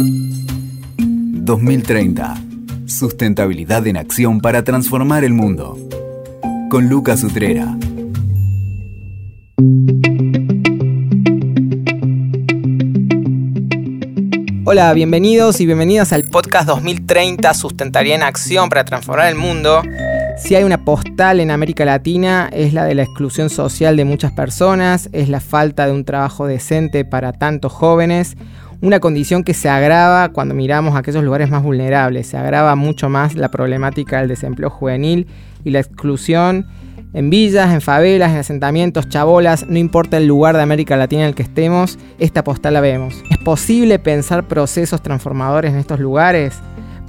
2030. 0.00 2.34
Sustentabilidad 2.86 3.86
en 3.86 3.96
acción 3.96 4.40
para 4.40 4.64
transformar 4.64 5.24
el 5.24 5.32
mundo. 5.32 5.78
Con 6.70 6.88
Lucas 6.88 7.22
Utrera. 7.22 7.76
Hola, 14.64 14.92
bienvenidos 14.92 15.60
y 15.60 15.66
bienvenidas 15.66 16.12
al 16.12 16.28
podcast 16.28 16.68
2030 16.68 17.52
Sustentabilidad 17.54 18.18
en 18.18 18.22
Acción 18.22 18.68
para 18.68 18.84
transformar 18.84 19.28
el 19.28 19.34
mundo. 19.34 19.82
Si 20.38 20.54
hay 20.54 20.64
una 20.64 20.84
postal 20.84 21.40
en 21.40 21.50
América 21.50 21.84
Latina 21.84 22.48
es 22.52 22.72
la 22.72 22.84
de 22.84 22.94
la 22.94 23.02
exclusión 23.02 23.50
social 23.50 23.96
de 23.96 24.04
muchas 24.04 24.32
personas, 24.32 25.10
es 25.12 25.28
la 25.28 25.40
falta 25.40 25.86
de 25.86 25.92
un 25.92 26.04
trabajo 26.04 26.46
decente 26.46 27.04
para 27.04 27.32
tantos 27.32 27.72
jóvenes, 27.72 28.36
una 28.82 29.00
condición 29.00 29.44
que 29.44 29.54
se 29.54 29.68
agrava 29.68 30.30
cuando 30.30 30.54
miramos 30.54 30.96
aquellos 30.96 31.22
lugares 31.22 31.50
más 31.50 31.62
vulnerables, 31.62 32.26
se 32.26 32.36
agrava 32.36 32.74
mucho 32.76 33.08
más 33.08 33.34
la 33.34 33.50
problemática 33.50 34.18
del 34.18 34.28
desempleo 34.28 34.70
juvenil 34.70 35.26
y 35.64 35.70
la 35.70 35.80
exclusión 35.80 36.66
en 37.12 37.28
villas, 37.28 37.74
en 37.74 37.80
favelas, 37.80 38.30
en 38.30 38.38
asentamientos, 38.38 39.08
chabolas, 39.08 39.66
no 39.66 39.78
importa 39.78 40.16
el 40.16 40.26
lugar 40.26 40.56
de 40.56 40.62
América 40.62 40.96
Latina 40.96 41.22
en 41.22 41.28
el 41.28 41.34
que 41.34 41.42
estemos, 41.42 41.98
esta 42.18 42.44
postal 42.44 42.74
la 42.74 42.80
vemos. 42.80 43.14
¿Es 43.30 43.38
posible 43.38 43.98
pensar 43.98 44.46
procesos 44.46 45.02
transformadores 45.02 45.72
en 45.72 45.78
estos 45.78 45.98
lugares? 45.98 46.54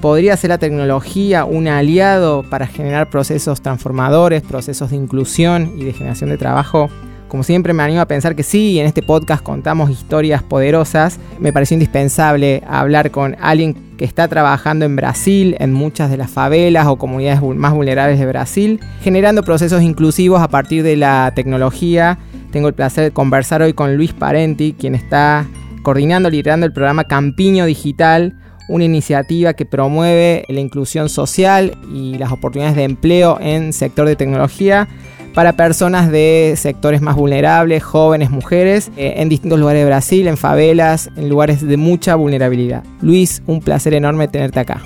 ¿Podría 0.01 0.35
ser 0.35 0.49
la 0.49 0.57
tecnología 0.57 1.45
un 1.45 1.67
aliado 1.67 2.43
para 2.49 2.65
generar 2.65 3.11
procesos 3.11 3.61
transformadores, 3.61 4.41
procesos 4.41 4.89
de 4.89 4.95
inclusión 4.95 5.73
y 5.77 5.83
de 5.83 5.93
generación 5.93 6.31
de 6.31 6.37
trabajo? 6.39 6.89
Como 7.31 7.43
siempre 7.43 7.71
me 7.71 7.81
animo 7.81 8.01
a 8.01 8.07
pensar 8.07 8.35
que 8.35 8.43
sí, 8.43 8.77
en 8.77 8.87
este 8.87 9.01
podcast 9.01 9.41
contamos 9.41 9.89
historias 9.89 10.43
poderosas. 10.43 11.17
Me 11.39 11.53
pareció 11.53 11.75
indispensable 11.75 12.61
hablar 12.67 13.09
con 13.09 13.37
alguien 13.39 13.95
que 13.95 14.03
está 14.03 14.27
trabajando 14.27 14.83
en 14.83 14.97
Brasil, 14.97 15.55
en 15.59 15.71
muchas 15.71 16.11
de 16.11 16.17
las 16.17 16.29
favelas 16.29 16.87
o 16.87 16.97
comunidades 16.97 17.41
más 17.41 17.73
vulnerables 17.73 18.19
de 18.19 18.25
Brasil, 18.25 18.81
generando 19.01 19.43
procesos 19.43 19.81
inclusivos 19.81 20.41
a 20.41 20.49
partir 20.49 20.83
de 20.83 20.97
la 20.97 21.31
tecnología. 21.33 22.19
Tengo 22.51 22.67
el 22.67 22.73
placer 22.73 23.05
de 23.05 23.11
conversar 23.11 23.61
hoy 23.61 23.71
con 23.71 23.95
Luis 23.95 24.11
Parenti, 24.11 24.75
quien 24.77 24.93
está 24.93 25.47
coordinando, 25.83 26.29
liderando 26.29 26.65
el 26.65 26.73
programa 26.73 27.05
Campiño 27.05 27.65
Digital, 27.65 28.35
una 28.67 28.83
iniciativa 28.83 29.53
que 29.53 29.65
promueve 29.65 30.43
la 30.49 30.59
inclusión 30.59 31.07
social 31.07 31.77
y 31.93 32.17
las 32.17 32.33
oportunidades 32.33 32.75
de 32.75 32.83
empleo 32.83 33.37
en 33.39 33.71
sector 33.71 34.05
de 34.05 34.17
tecnología 34.17 34.89
para 35.33 35.53
personas 35.53 36.11
de 36.11 36.53
sectores 36.57 37.01
más 37.01 37.15
vulnerables, 37.15 37.83
jóvenes, 37.83 38.29
mujeres, 38.29 38.91
eh, 38.97 39.15
en 39.17 39.29
distintos 39.29 39.59
lugares 39.59 39.81
de 39.81 39.85
Brasil, 39.85 40.27
en 40.27 40.37
favelas, 40.37 41.09
en 41.15 41.29
lugares 41.29 41.65
de 41.65 41.77
mucha 41.77 42.15
vulnerabilidad. 42.15 42.83
Luis, 43.01 43.41
un 43.47 43.61
placer 43.61 43.93
enorme 43.93 44.27
tenerte 44.27 44.59
acá. 44.59 44.81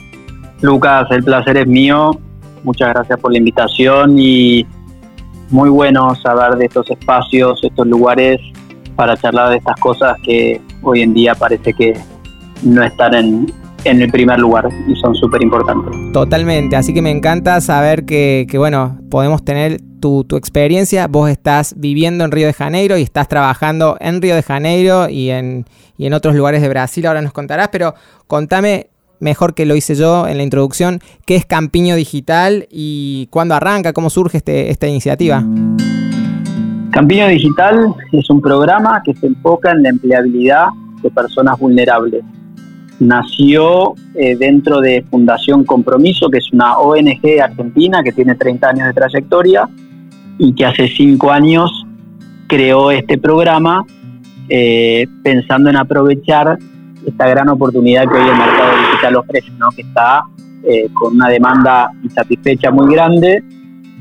Lucas, 0.62 1.08
el 1.12 1.24
placer 1.24 1.58
es 1.58 1.68
mío. 1.68 2.12
Muchas 2.64 2.94
gracias 2.94 3.20
por 3.20 3.32
la 3.32 3.38
invitación 3.38 4.18
y 4.18 4.66
muy 5.50 5.70
bueno 5.70 6.16
saber 6.16 6.58
de 6.58 6.66
estos 6.66 6.90
espacios, 6.90 7.60
estos 7.64 7.88
lugares 7.88 8.40
para 8.96 9.16
charlar 9.18 9.50
de 9.52 9.58
estas 9.58 9.80
cosas 9.80 10.16
que 10.24 10.62
hoy 10.82 11.02
en 11.02 11.14
día 11.14 11.36
parece 11.36 11.74
que 11.74 11.94
no 12.64 12.84
están 12.84 13.14
en, 13.14 13.54
en 13.84 14.02
el 14.02 14.10
primer 14.10 14.40
lugar 14.40 14.68
y 14.88 14.96
son 14.96 15.14
súper 15.16 15.44
importantes. 15.44 15.94
Totalmente, 16.14 16.76
así 16.76 16.94
que 16.94 17.02
me 17.02 17.12
encanta 17.12 17.60
saber 17.62 18.06
que, 18.06 18.48
que 18.50 18.58
bueno, 18.58 18.98
podemos 19.12 19.44
tener 19.44 19.80
tu, 20.28 20.38
experiencia. 20.38 21.08
Vos 21.08 21.30
estás 21.30 21.74
viviendo 21.78 22.24
en 22.24 22.32
Río 22.32 22.48
de 22.48 22.54
Janeiro 22.54 22.98
y 22.98 23.02
estás 23.02 23.28
trabajando 23.28 23.98
en 24.00 24.22
Río 24.22 24.36
de 24.36 24.44
Janeiro 24.44 25.10
y 25.10 25.32
en, 25.32 25.66
y 25.98 26.06
en 26.06 26.14
otros 26.14 26.36
lugares 26.36 26.62
de 26.62 26.70
Brasil, 26.70 27.06
ahora 27.08 27.22
nos 27.22 27.34
contarás, 27.34 27.70
pero 27.72 27.96
contame 28.28 28.88
mejor 29.20 29.56
que 29.56 29.66
lo 29.66 29.76
hice 29.76 29.96
yo 29.96 30.28
en 30.28 30.38
la 30.38 30.44
introducción, 30.44 31.00
qué 31.26 31.36
es 31.36 31.46
Campiño 31.46 31.96
Digital 31.96 32.68
y 32.70 33.28
cuándo 33.32 33.56
arranca, 33.56 33.94
cómo 33.94 34.10
surge 34.10 34.38
este, 34.38 34.70
esta 34.70 34.88
iniciativa. 34.88 35.44
Campiño 36.92 37.28
Digital 37.28 37.96
es 38.12 38.30
un 38.30 38.42
programa 38.42 39.02
que 39.04 39.14
se 39.16 39.28
enfoca 39.28 39.72
en 39.72 39.84
la 39.84 39.90
empleabilidad 39.90 40.68
de 41.02 41.10
personas 41.10 41.58
vulnerables 41.58 42.24
nació 43.00 43.96
eh, 44.14 44.36
dentro 44.38 44.80
de 44.80 45.04
Fundación 45.10 45.66
Compromiso, 45.66 46.30
que 46.30 46.38
es 46.38 46.52
una 46.52 46.78
ONG 46.78 47.42
argentina 47.44 48.02
que 48.04 48.12
tiene 48.12 48.36
30 48.36 48.70
años 48.70 48.88
de 48.88 48.94
trayectoria 48.94 49.68
y 50.38 50.54
que 50.54 50.66
hace 50.66 50.88
5 50.88 51.32
años 51.32 51.86
creó 52.48 52.92
este 52.92 53.18
programa 53.18 53.86
eh, 54.50 55.08
pensando 55.24 55.70
en 55.70 55.78
aprovechar 55.78 56.58
esta 57.06 57.28
gran 57.28 57.50
oportunidad 57.50 58.04
que 58.04 58.18
hoy 58.18 58.30
el 58.30 58.38
mercado 58.38 58.72
digital 58.90 59.16
ofrece, 59.16 59.52
¿no? 59.58 59.70
que 59.70 59.82
está 59.82 60.24
eh, 60.64 60.90
con 60.94 61.16
una 61.16 61.30
demanda 61.30 61.90
insatisfecha 62.04 62.72
muy 62.72 62.92
grande 62.94 63.44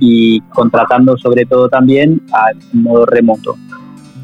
y 0.01 0.41
contratando 0.53 1.17
sobre 1.17 1.45
todo 1.45 1.69
también 1.69 2.21
a 2.33 2.47
modo 2.73 3.07
remoto. 3.07 3.57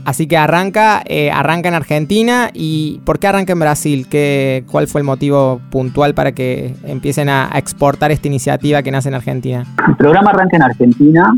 Así 0.04 0.26
que 0.26 0.36
arranca, 0.36 1.02
eh, 1.06 1.30
arranca 1.30 1.68
en 1.68 1.74
Argentina 1.74 2.50
y 2.54 3.00
¿por 3.04 3.18
qué 3.18 3.28
arranca 3.28 3.52
en 3.52 3.60
Brasil? 3.60 4.06
¿Qué, 4.08 4.64
¿Cuál 4.70 4.88
fue 4.88 5.02
el 5.02 5.04
motivo 5.04 5.60
puntual 5.70 6.14
para 6.14 6.32
que 6.32 6.74
empiecen 6.84 7.28
a, 7.28 7.50
exportar 7.54 8.10
esta 8.10 8.26
iniciativa 8.26 8.82
que 8.82 8.90
nace 8.90 9.10
en 9.10 9.14
Argentina? 9.14 9.64
El 9.86 9.96
programa 9.96 10.30
arranca 10.30 10.56
en 10.56 10.62
Argentina 10.62 11.34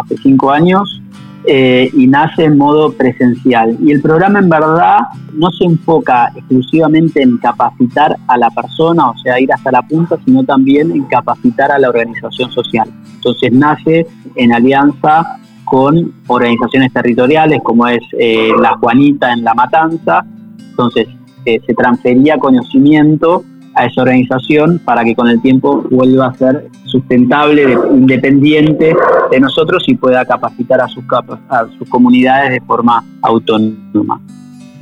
hace 0.00 0.16
cinco 0.18 0.50
años 0.50 1.02
eh, 1.44 1.90
y 1.92 2.06
nace 2.06 2.44
en 2.44 2.56
modo 2.56 2.92
presencial. 2.92 3.76
Y 3.82 3.90
el 3.90 4.00
programa 4.00 4.38
en 4.38 4.48
verdad 4.48 5.00
no 5.32 5.50
se 5.50 5.64
enfoca 5.64 6.30
exclusivamente 6.36 7.20
en 7.20 7.36
capacitar 7.38 8.16
a 8.28 8.38
la 8.38 8.48
persona, 8.50 9.10
o 9.10 9.18
sea, 9.18 9.40
ir 9.40 9.52
hasta 9.52 9.72
la 9.72 9.82
punta, 9.82 10.16
sino 10.24 10.44
también 10.44 10.92
en 10.92 11.02
capacitar 11.04 11.72
a 11.72 11.78
la 11.78 11.88
organización 11.88 12.50
social. 12.52 12.88
Entonces 13.14 13.52
nace 13.52 14.06
en 14.36 14.52
alianza 14.52 15.38
con 15.64 16.12
organizaciones 16.28 16.92
territoriales 16.92 17.60
como 17.64 17.88
es 17.88 18.02
eh, 18.18 18.50
la 18.60 18.76
Juanita 18.76 19.32
en 19.32 19.42
La 19.42 19.54
Matanza. 19.54 20.24
Entonces 20.58 21.08
eh, 21.44 21.60
se 21.66 21.74
transfería 21.74 22.38
conocimiento 22.38 23.42
a 23.74 23.86
esa 23.86 24.02
organización 24.02 24.80
para 24.84 25.04
que 25.04 25.14
con 25.14 25.28
el 25.28 25.40
tiempo 25.40 25.84
vuelva 25.90 26.28
a 26.28 26.34
ser 26.34 26.68
sustentable, 26.84 27.76
independiente 27.92 28.94
de 29.30 29.40
nosotros 29.40 29.84
y 29.86 29.94
pueda 29.94 30.24
capacitar 30.24 30.80
a 30.80 30.88
sus, 30.88 31.04
a 31.48 31.66
sus 31.78 31.88
comunidades 31.88 32.50
de 32.50 32.60
forma 32.60 33.04
autónoma. 33.22 34.20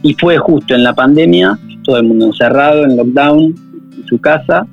Y 0.03 0.15
fue 0.15 0.39
justo 0.39 0.75
en 0.75 0.83
la 0.83 0.95
pandemia, 0.95 1.59
todo 1.85 1.99
el 1.99 2.05
mundo 2.05 2.27
encerrado, 2.27 2.85
en 2.85 2.97
lockdown, 2.97 3.55
en 3.97 4.07
su 4.07 4.19
casa, 4.19 4.67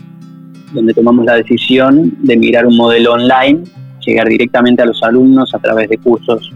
donde 0.73 0.93
tomamos 0.93 1.25
la 1.25 1.35
decisión 1.35 2.13
de 2.23 2.37
migrar 2.37 2.65
un 2.65 2.75
modelo 2.75 3.13
online 3.13 3.63
llegar 4.07 4.27
directamente 4.27 4.81
a 4.81 4.85
los 4.85 5.03
alumnos 5.03 5.53
a 5.53 5.59
través 5.59 5.89
de 5.89 5.97
cursos 5.97 6.51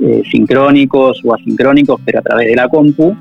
eh, 0.00 0.22
sincrónicos 0.30 1.20
o 1.24 1.34
asincrónicos, 1.34 2.00
pero 2.04 2.20
a 2.20 2.22
través 2.22 2.48
de 2.48 2.56
la 2.56 2.68
compu. 2.68 3.14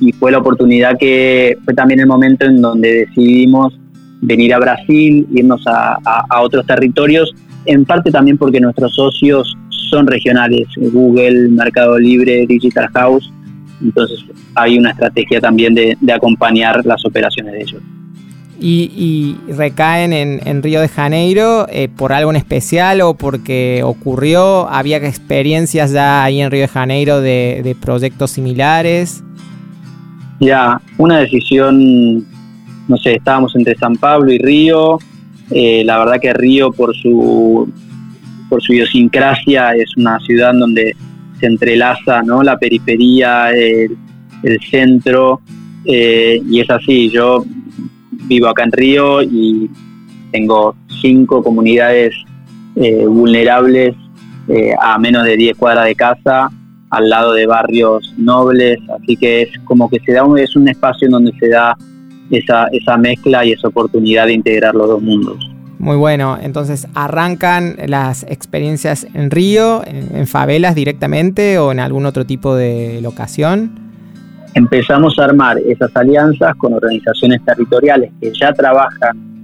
Y 0.00 0.12
fue 0.12 0.32
la 0.32 0.38
oportunidad 0.38 0.96
que 0.98 1.56
fue 1.64 1.74
también 1.74 2.00
el 2.00 2.06
momento 2.06 2.46
en 2.46 2.60
donde 2.60 3.06
decidimos 3.06 3.78
venir 4.20 4.54
a 4.54 4.58
Brasil, 4.58 5.26
irnos 5.32 5.62
a, 5.66 5.98
otros 6.40 6.66
territorios, 6.66 7.34
en 7.66 7.84
parte 7.84 8.10
también 8.10 8.38
porque 8.38 8.60
nuestros 8.60 8.94
socios 8.94 9.56
son 9.68 10.06
regionales, 10.06 10.66
Google, 10.76 11.48
Mercado 11.48 11.98
Libre, 11.98 12.46
Digital 12.46 12.88
House, 12.94 13.30
entonces 13.82 14.24
hay 14.54 14.78
una 14.78 14.90
estrategia 14.90 15.40
también 15.40 15.74
de, 15.74 15.96
acompañar 16.12 16.84
las 16.86 17.04
operaciones 17.04 17.52
de 17.52 17.62
ellos 17.62 17.82
y, 18.60 19.36
recaen 19.48 20.12
en, 20.12 20.62
Río 20.62 20.80
de 20.80 20.88
Janeiro 20.88 21.66
eh, 21.70 21.88
por 21.88 22.12
algo 22.12 22.30
en 22.30 22.36
especial 22.36 23.00
o 23.02 23.14
porque 23.14 23.82
ocurrió, 23.84 24.68
había 24.68 24.98
experiencias 24.98 25.92
ya 25.92 26.24
ahí 26.24 26.40
en 26.40 26.50
Río 26.50 26.62
de 26.62 26.68
Janeiro 26.68 27.20
de, 27.20 27.76
proyectos 27.80 28.30
similares. 28.30 29.22
Ya, 30.44 30.78
una 30.98 31.20
decisión, 31.20 32.18
no 32.86 32.98
sé, 32.98 33.14
estábamos 33.14 33.56
entre 33.56 33.76
San 33.76 33.96
Pablo 33.96 34.30
y 34.30 34.36
Río, 34.36 34.98
eh, 35.50 35.82
la 35.86 35.98
verdad 35.98 36.20
que 36.20 36.34
Río 36.34 36.70
por 36.70 36.94
su, 36.94 37.72
por 38.50 38.62
su 38.62 38.74
idiosincrasia 38.74 39.74
es 39.74 39.96
una 39.96 40.20
ciudad 40.20 40.52
donde 40.52 40.94
se 41.40 41.46
entrelaza 41.46 42.22
¿no? 42.22 42.42
la 42.42 42.58
periferia, 42.58 43.52
el, 43.52 43.96
centro, 44.70 45.40
eh, 45.86 46.42
y 46.46 46.60
es 46.60 46.68
así, 46.68 47.08
yo 47.08 47.42
vivo 48.26 48.48
acá 48.48 48.64
en 48.64 48.72
Río 48.72 49.22
y 49.22 49.70
tengo 50.30 50.76
cinco 51.00 51.42
comunidades 51.42 52.14
eh, 52.76 53.06
vulnerables 53.06 53.94
eh, 54.48 54.74
a 54.78 54.98
menos 54.98 55.24
de 55.24 55.38
10 55.38 55.56
cuadras 55.56 55.86
de 55.86 55.94
casa, 55.94 56.50
al 56.96 57.08
lado 57.08 57.32
de 57.32 57.46
barrios 57.46 58.12
nobles, 58.16 58.78
así 59.00 59.16
que 59.16 59.42
es 59.42 59.58
como 59.64 59.88
que 59.88 60.00
se 60.00 60.12
da 60.12 60.24
un, 60.24 60.38
es 60.38 60.56
un 60.56 60.68
espacio 60.68 61.06
en 61.06 61.12
donde 61.12 61.32
se 61.38 61.48
da 61.48 61.76
esa, 62.30 62.66
esa 62.72 62.96
mezcla 62.96 63.44
y 63.44 63.52
esa 63.52 63.68
oportunidad 63.68 64.26
de 64.26 64.34
integrar 64.34 64.74
los 64.74 64.88
dos 64.88 65.02
mundos. 65.02 65.50
Muy 65.78 65.96
bueno, 65.96 66.38
entonces 66.40 66.86
arrancan 66.94 67.76
las 67.86 68.22
experiencias 68.24 69.06
en 69.12 69.30
Río, 69.30 69.82
en 69.86 70.26
favelas 70.26 70.74
directamente 70.74 71.58
o 71.58 71.72
en 71.72 71.80
algún 71.80 72.06
otro 72.06 72.24
tipo 72.24 72.54
de 72.54 73.00
locación. 73.02 73.72
empezamos 74.54 75.18
a 75.18 75.24
armar 75.24 75.58
esas 75.58 75.94
alianzas 75.96 76.54
con 76.56 76.72
organizaciones 76.72 77.44
territoriales 77.44 78.10
que 78.20 78.32
ya 78.32 78.52
trabajan 78.52 79.34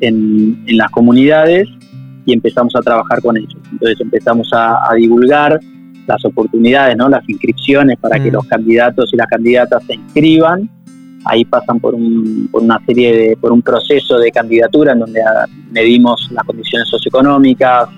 en, 0.00 0.64
las 0.68 0.90
comunidades 0.90 1.68
y 2.24 2.32
empezamos 2.32 2.74
a 2.76 2.80
trabajar 2.80 3.20
con 3.20 3.36
ellos. 3.36 3.56
Entonces 3.72 4.00
empezamos 4.00 4.50
a, 4.52 4.78
divulgar 4.96 5.60
las 6.10 6.24
oportunidades, 6.24 6.96
¿no? 6.96 7.08
las 7.08 7.26
inscripciones 7.28 7.98
para 7.98 8.18
que 8.18 8.30
mm. 8.30 8.34
los 8.34 8.46
candidatos 8.46 9.12
y 9.12 9.16
las 9.16 9.26
candidatas 9.26 9.82
se 9.84 9.94
inscriban. 9.94 10.68
Ahí 11.24 11.44
pasan 11.44 11.80
por, 11.80 11.94
un, 11.94 12.48
por 12.50 12.62
una 12.62 12.80
serie 12.86 13.14
de, 13.14 13.36
por 13.36 13.52
un 13.52 13.62
proceso 13.62 14.18
de 14.18 14.30
candidatura 14.30 14.92
en 14.92 15.00
donde 15.00 15.20
medimos 15.70 16.30
las 16.32 16.44
condiciones 16.44 16.88
socioeconómicas, 16.88 17.88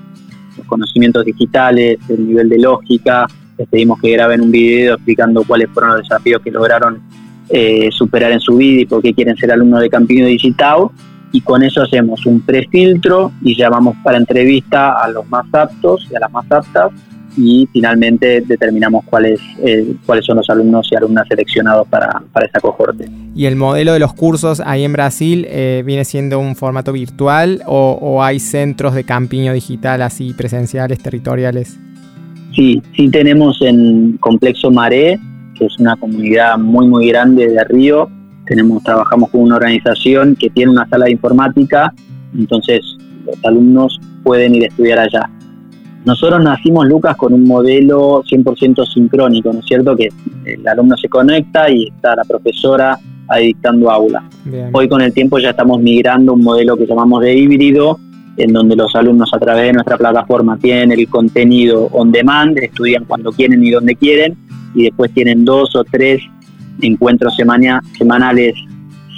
los 0.59 0.67
conocimientos 0.67 1.25
digitales, 1.25 1.99
el 2.09 2.27
nivel 2.27 2.49
de 2.49 2.59
lógica, 2.59 3.27
les 3.59 3.69
pedimos 3.69 4.01
que 4.01 4.11
graben 4.11 4.41
un 4.41 4.51
video 4.51 4.95
explicando 4.95 5.45
cuáles 5.45 5.69
fueron 5.71 5.93
los 5.93 6.03
desafíos 6.03 6.43
que 6.43 6.51
lograron 6.51 7.01
eh, 7.49 7.91
superar 7.93 8.33
en 8.33 8.41
su 8.41 8.57
vida 8.57 8.83
y 8.83 8.87
por 8.87 9.03
qué 9.03 9.13
quieren 9.13 9.37
ser 9.37 9.53
alumnos 9.53 9.81
de 9.81 9.91
Campiño 9.91 10.27
Digital. 10.27 10.89
Y 11.33 11.41
con 11.41 11.63
eso 11.63 11.83
hacemos 11.83 12.27
un 12.27 12.41
prefiltro 12.43 13.33
y 13.41 13.57
llamamos 13.57 13.97
para 14.03 14.19
entrevista 14.19 15.03
a 15.03 15.09
los 15.09 15.29
más 15.29 15.47
aptos 15.53 16.07
y 16.11 16.15
a 16.15 16.21
las 16.21 16.31
más 16.31 16.51
aptas 16.51 16.93
y 17.37 17.69
finalmente 17.73 18.43
determinamos 18.43 19.05
cuáles, 19.05 19.41
eh, 19.65 19.95
cuáles 20.05 20.25
son 20.25 20.37
los 20.37 20.51
alumnos 20.51 20.89
y 20.91 20.97
alumnas 20.97 21.27
seleccionados 21.29 21.89
para, 21.89 22.23
para 22.33 22.47
esa 22.47 22.61
cohorte. 22.61 23.09
¿Y 23.35 23.47
el 23.47 23.57
modelo 23.57 23.93
de 23.93 23.99
los 23.99 24.13
cursos 24.13 24.61
ahí 24.65 24.85
en 24.85 24.93
Brasil 24.93 25.47
eh, 25.49 25.83
viene 25.85 26.05
siendo 26.05 26.39
un 26.39 26.57
formato 26.57 26.93
virtual 26.93 27.63
o, 27.67 27.99
o, 28.01 28.23
hay 28.23 28.39
centros 28.39 28.95
de 28.95 29.05
campiño 29.05 29.53
digital 29.53 30.03
así 30.03 30.35
presenciales, 30.35 30.99
territoriales? 31.03 31.79
Sí, 32.55 32.83
sí 32.95 33.09
tenemos 33.09 33.63
en 33.63 34.19
Complexo 34.19 34.71
Maré, 34.71 35.19
que 35.55 35.65
es 35.65 35.79
una 35.79 35.97
comunidad 35.97 36.59
muy 36.59 36.87
muy 36.87 37.09
grande 37.09 37.49
de 37.49 37.65
Río. 37.65 38.11
Tenemos, 38.47 38.83
trabajamos 38.83 39.31
con 39.31 39.43
una 39.43 39.57
organización 39.57 40.37
que 40.37 40.51
tiene 40.51 40.73
una 40.73 40.87
sala 40.89 41.07
de 41.07 41.13
informática, 41.13 41.95
entonces 42.37 42.81
los 43.25 43.43
alumnos 43.45 43.99
pueden 44.23 44.55
ir 44.55 44.65
a 44.65 44.67
estudiar 44.67 44.99
allá. 44.99 45.31
Nosotros 46.05 46.43
nacimos, 46.43 46.87
Lucas, 46.87 47.17
con 47.17 47.33
un 47.33 47.45
modelo 47.45 48.23
100% 48.25 48.85
sincrónico, 48.93 49.53
¿no 49.53 49.61
es 49.61 49.67
cierto? 49.67 49.95
Que 49.95 50.09
el 50.45 50.67
alumno 50.67 50.97
se 50.97 51.09
conecta 51.09 51.71
y 51.71 51.89
está 51.89 52.17
la 52.17 52.25
profesora 52.25 52.99
ahí 53.29 53.49
dictando 53.49 53.91
aula. 53.91 54.23
Hoy 54.73 54.89
con 54.89 55.01
el 55.01 55.13
tiempo 55.13 55.39
ya 55.39 55.51
estamos 55.51 55.81
migrando 55.81 56.35
un 56.35 56.43
modelo 56.43 56.77
que 56.77 56.87
llamamos 56.87 57.23
de 57.23 57.35
híbrido, 57.35 57.99
en 58.37 58.53
donde 58.53 58.75
los 58.75 58.95
alumnos 58.97 59.33
a 59.33 59.39
través 59.39 59.65
de 59.65 59.73
nuestra 59.75 59.97
plataforma 59.97 60.57
tienen 60.57 60.91
el 60.93 61.09
contenido 61.09 61.89
on 61.93 62.11
demand, 62.11 62.59
estudian 62.59 63.05
cuando 63.05 63.31
quieren 63.31 63.63
y 63.63 63.71
donde 63.71 63.95
quieren, 63.95 64.37
y 64.75 64.85
después 64.85 65.13
tienen 65.13 65.45
dos 65.45 65.77
o 65.77 65.85
tres 65.85 66.23
encuentros 66.81 67.37
semanales 67.37 68.55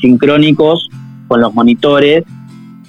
sincrónicos 0.00 0.90
con 1.28 1.40
los 1.40 1.54
monitores 1.54 2.24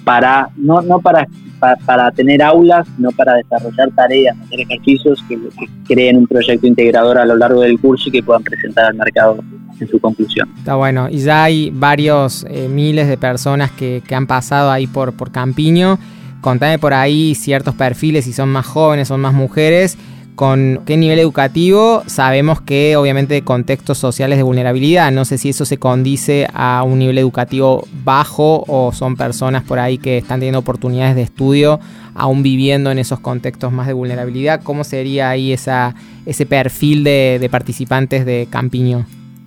para 0.04 0.50
no, 0.56 0.82
no 0.82 1.00
para, 1.00 1.26
para, 1.58 2.10
tener 2.12 2.42
aulas, 2.42 2.86
sino 2.96 3.10
para 3.12 3.34
desarrollar 3.34 3.90
tareas, 3.92 4.36
hacer 4.44 4.60
ejercicios 4.60 5.22
que, 5.28 5.38
creen 5.86 6.16
un 6.16 6.26
proyecto 6.26 6.66
integrador 6.66 7.18
a 7.18 7.24
lo 7.24 7.36
largo 7.36 7.60
del 7.60 7.78
curso 7.80 8.08
y 8.08 8.12
que 8.12 8.22
puedan 8.22 8.42
presentar 8.42 8.86
al 8.86 8.94
mercado 8.94 9.38
en 9.78 9.88
su 9.88 10.00
conclusión. 10.00 10.48
Está 10.58 10.74
bueno, 10.74 11.08
y 11.08 11.18
ya 11.18 11.44
hay 11.44 11.70
varios 11.70 12.44
eh, 12.48 12.68
miles 12.68 13.08
de 13.08 13.16
personas 13.16 13.70
que, 13.70 14.02
que, 14.06 14.14
han 14.14 14.26
pasado 14.26 14.70
ahí 14.70 14.86
por, 14.86 15.12
por 15.12 15.30
Campiño 15.30 15.98
contame 16.46 16.78
por 16.78 16.94
ahí 16.94 17.34
ciertos 17.34 17.74
perfiles, 17.74 18.24
si 18.24 18.32
son 18.32 18.50
más 18.50 18.66
jóvenes, 18.66 19.08
son 19.08 19.20
más 19.20 19.34
mujeres, 19.34 19.98
con 20.36 20.82
qué 20.86 20.96
nivel 20.96 21.18
educativo. 21.18 22.02
Sabemos 22.06 22.60
que 22.60 22.96
obviamente 22.96 23.42
contextos 23.42 23.98
sociales 23.98 24.38
de 24.38 24.44
vulnerabilidad, 24.44 25.10
no 25.10 25.24
sé 25.24 25.38
si 25.38 25.48
eso 25.48 25.64
se 25.64 25.78
condice 25.78 26.46
a 26.52 26.84
un 26.84 27.00
nivel 27.00 27.18
educativo 27.18 27.88
bajo 28.04 28.62
o 28.68 28.92
son 28.92 29.16
personas 29.16 29.64
por 29.64 29.78
ahí 29.78 29.98
que 29.98 30.18
están 30.18 30.38
teniendo 30.38 30.60
oportunidades 30.60 31.16
de 31.16 31.22
estudio 31.22 31.80
aún 32.14 32.42
viviendo 32.42 32.90
en 32.90 32.98
esos 32.98 33.20
contextos 33.20 33.72
más 33.72 33.86
de 33.86 33.92
vulnerabilidad. 33.92 34.62
¿Cómo 34.62 34.84
sería 34.84 35.30
ahí 35.30 35.52
esa, 35.52 35.94
ese 36.24 36.46
perfil 36.46 37.02
de, 37.04 37.38
de 37.40 37.48
participantes 37.50 38.24
de 38.24 38.46
Campiño? 38.48 39.04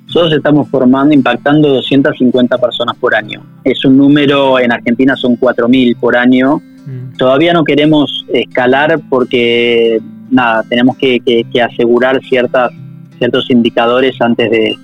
Nosotros 0.07 0.33
estamos 0.33 0.67
formando, 0.69 1.13
impactando 1.13 1.69
250 1.69 2.57
personas 2.57 2.95
por 2.97 3.15
año. 3.15 3.43
Es 3.63 3.85
un 3.85 3.97
número, 3.97 4.59
en 4.59 4.71
Argentina 4.71 5.15
son 5.15 5.39
4.000 5.39 5.95
por 5.97 6.15
año, 6.15 6.61
Mm. 6.89 7.17
Todavía 7.17 7.53
no 7.53 7.63
queremos 7.63 8.25
escalar 8.33 8.99
porque, 9.09 9.99
nada, 10.31 10.63
tenemos 10.63 10.97
que, 10.97 11.21
asegurar 11.63 12.19
ciertas, 12.23 12.71
ciertos 13.17 13.49
indicadores 13.49 14.19
antes 14.21 14.49
de, 14.49 14.77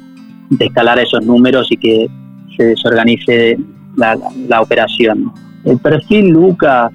escalar 0.59 0.99
esos 0.99 1.25
números 1.25 1.67
y 1.71 1.77
que 1.77 2.07
se 2.55 2.63
desorganice 2.65 3.57
la, 3.95 4.61
operación. 4.61 5.31
El 5.63 5.79
perfil 5.79 6.29
Lucas 6.29 6.91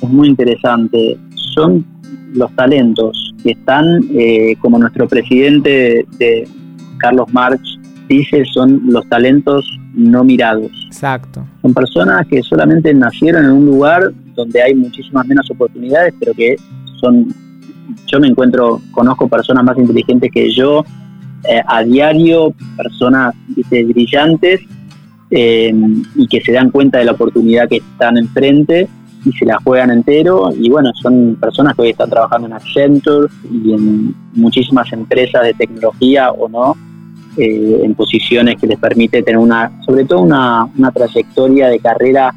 es 0.00 0.08
muy 0.08 0.28
interesante. 0.28 1.18
Son 1.54 1.84
los 2.32 2.50
talentos 2.56 3.34
que 3.42 3.52
están, 3.52 4.04
eh, 4.14 4.56
como 4.60 4.78
nuestro 4.78 5.06
presidente 5.06 6.06
de 6.18 6.48
Carlos 6.98 7.32
March 7.32 7.78
dice, 8.08 8.44
son 8.46 8.80
los 8.84 9.08
talentos 9.08 9.78
no 9.94 10.24
mirados. 10.24 10.70
Exacto. 10.86 11.44
Son 11.62 11.72
personas 11.72 12.26
que 12.26 12.42
solamente 12.42 12.92
nacieron 12.92 13.44
en 13.44 13.50
un 13.52 13.66
lugar 13.66 14.12
donde 14.34 14.62
hay 14.62 14.74
muchísimas 14.74 15.26
menos 15.26 15.50
oportunidades, 15.50 16.14
pero 16.18 16.32
que 16.34 16.56
son, 17.00 17.28
yo 18.06 18.20
me 18.20 18.28
encuentro, 18.28 18.80
conozco 18.92 19.28
personas 19.28 19.64
más 19.64 19.78
inteligentes 19.78 20.30
que 20.32 20.50
yo, 20.50 20.84
eh, 21.48 21.62
a 21.66 21.82
diario, 21.82 22.54
personas 22.76 23.34
brillantes 23.70 24.60
eh, 25.30 25.74
y 26.14 26.26
que 26.26 26.40
se 26.40 26.52
dan 26.52 26.70
cuenta 26.70 26.98
de 26.98 27.04
la 27.04 27.12
oportunidad 27.12 27.68
que 27.68 27.76
están 27.76 28.16
enfrente 28.16 28.88
y 29.24 29.32
se 29.32 29.44
la 29.44 29.58
juegan 29.58 29.90
entero. 29.90 30.50
Y 30.58 30.70
bueno, 30.70 30.90
son 30.94 31.36
personas 31.40 31.74
que 31.74 31.82
hoy 31.82 31.90
están 31.90 32.10
trabajando 32.10 32.46
en 32.46 32.52
Accenture 32.54 33.28
y 33.50 33.72
en 33.72 34.14
muchísimas 34.34 34.92
empresas 34.92 35.42
de 35.42 35.54
tecnología 35.54 36.30
o 36.30 36.48
no, 36.48 36.76
eh, 37.36 37.80
en 37.82 37.94
posiciones 37.94 38.56
que 38.60 38.66
les 38.66 38.78
permite 38.78 39.22
tener 39.22 39.38
una, 39.38 39.70
sobre 39.84 40.04
todo 40.04 40.20
una, 40.20 40.68
una 40.78 40.90
trayectoria 40.92 41.68
de 41.68 41.78
carrera 41.78 42.34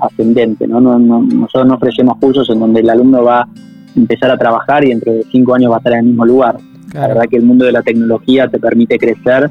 ascendente. 0.00 0.66
¿no? 0.66 0.80
No, 0.80 0.98
nosotros 0.98 1.66
no 1.66 1.74
ofrecemos 1.74 2.18
cursos 2.18 2.48
en 2.50 2.60
donde 2.60 2.80
el 2.80 2.90
alumno 2.90 3.24
va 3.24 3.48
empezar 3.96 4.30
a 4.30 4.36
trabajar 4.36 4.84
y 4.84 4.90
dentro 4.90 5.12
de 5.12 5.24
cinco 5.30 5.54
años 5.54 5.70
va 5.70 5.76
a 5.76 5.78
estar 5.78 5.92
en 5.92 6.00
el 6.00 6.04
mismo 6.06 6.24
lugar. 6.24 6.56
La 6.92 7.08
verdad 7.08 7.24
que 7.28 7.36
el 7.36 7.42
mundo 7.42 7.64
de 7.64 7.72
la 7.72 7.82
tecnología 7.82 8.48
te 8.48 8.58
permite 8.58 8.98
crecer 8.98 9.50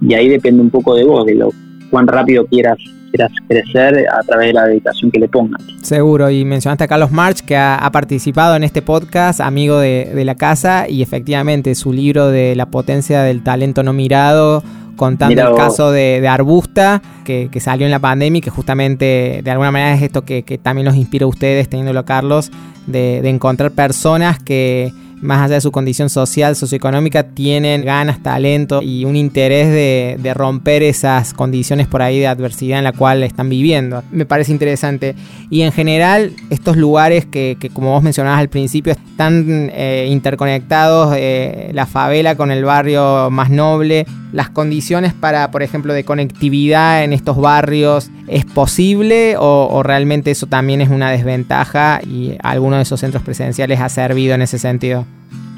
y 0.00 0.14
ahí 0.14 0.28
depende 0.28 0.62
un 0.62 0.70
poco 0.70 0.94
de 0.94 1.04
vos, 1.04 1.24
de 1.26 1.34
lo 1.34 1.50
cuán 1.90 2.06
rápido 2.06 2.44
quieras, 2.46 2.76
quieras 3.10 3.30
crecer 3.46 4.06
a 4.08 4.22
través 4.22 4.48
de 4.48 4.52
la 4.52 4.66
dedicación 4.66 5.10
que 5.10 5.20
le 5.20 5.28
pongas. 5.28 5.62
Seguro, 5.82 6.28
y 6.30 6.44
mencionaste 6.44 6.84
a 6.84 6.88
Carlos 6.88 7.12
March 7.12 7.42
que 7.42 7.56
ha, 7.56 7.88
participado 7.92 8.56
en 8.56 8.64
este 8.64 8.82
podcast, 8.82 9.40
amigo 9.40 9.78
de, 9.78 10.10
de 10.12 10.24
la 10.24 10.34
casa, 10.34 10.88
y 10.88 11.02
efectivamente 11.02 11.74
su 11.76 11.92
libro 11.92 12.28
de 12.28 12.56
La 12.56 12.66
potencia 12.66 13.22
del 13.22 13.44
talento 13.44 13.84
no 13.84 13.92
mirado 13.92 14.64
contando 14.96 15.40
el 15.40 15.54
caso 15.54 15.90
de, 15.92 16.26
Arbusta, 16.28 17.02
que, 17.24 17.48
salió 17.60 17.86
en 17.86 17.90
la 17.90 17.98
pandemia 17.98 18.38
y 18.38 18.42
que 18.42 18.50
justamente 18.50 19.40
de 19.44 19.50
alguna 19.50 19.70
manera 19.70 19.94
es 19.94 20.02
esto 20.02 20.24
que, 20.24 20.42
también 20.62 20.84
los 20.84 20.96
inspira 20.96 21.24
a 21.24 21.28
ustedes, 21.28 21.68
teniéndolo 21.68 22.04
Carlos, 22.04 22.50
de, 22.86 23.20
de 23.22 23.28
encontrar 23.28 23.72
personas 23.72 24.38
que 24.38 24.92
más 25.20 25.42
allá 25.42 25.54
de 25.54 25.60
su 25.60 25.72
condición 25.72 26.10
social, 26.10 26.56
socioeconómica, 26.56 27.24
tienen 27.24 27.84
ganas, 27.84 28.22
talento 28.22 28.82
y 28.82 29.04
un 29.04 29.16
interés 29.16 29.68
de, 29.68 30.34
romper 30.34 30.82
esas 30.82 31.32
condiciones 31.32 31.86
por 31.86 32.02
ahí 32.02 32.18
de 32.18 32.26
adversidad 32.26 32.78
en 32.78 32.84
la 32.84 32.92
cual 32.92 33.22
están 33.22 33.48
viviendo. 33.48 34.02
Me 34.10 34.26
parece 34.26 34.52
interesante. 34.52 35.14
Y 35.48 35.62
en 35.62 35.72
general, 35.72 36.32
estos 36.50 36.76
lugares 36.76 37.24
que, 37.24 37.56
como 37.72 37.92
vos 37.92 38.02
mencionabas 38.02 38.40
al 38.40 38.48
principio, 38.48 38.92
están 38.92 39.70
eh, 39.72 40.08
interconectados, 40.10 41.14
eh, 41.16 41.70
la 41.72 41.86
favela 41.86 42.34
con 42.34 42.50
el 42.50 42.64
barrio 42.64 43.30
más 43.30 43.48
noble, 43.48 44.04
las 44.32 44.50
condiciones 44.50 45.14
para, 45.14 45.50
por 45.50 45.62
ejemplo, 45.62 45.94
de 45.94 46.04
conectividad 46.04 47.02
en 47.04 47.14
estos 47.14 47.38
barrios, 47.38 48.10
¿es 48.28 48.44
posible 48.44 49.36
o, 49.38 49.68
o 49.70 49.82
realmente 49.82 50.32
eso 50.32 50.46
también 50.46 50.82
es 50.82 50.90
una 50.90 51.10
desventaja 51.10 52.00
y 52.04 52.34
alguno 52.42 52.76
de 52.76 52.82
esos 52.82 53.00
centros 53.00 53.22
presenciales 53.22 53.80
ha 53.80 53.88
servido 53.88 54.34
en 54.34 54.42
ese 54.42 54.58
sentido? 54.58 55.05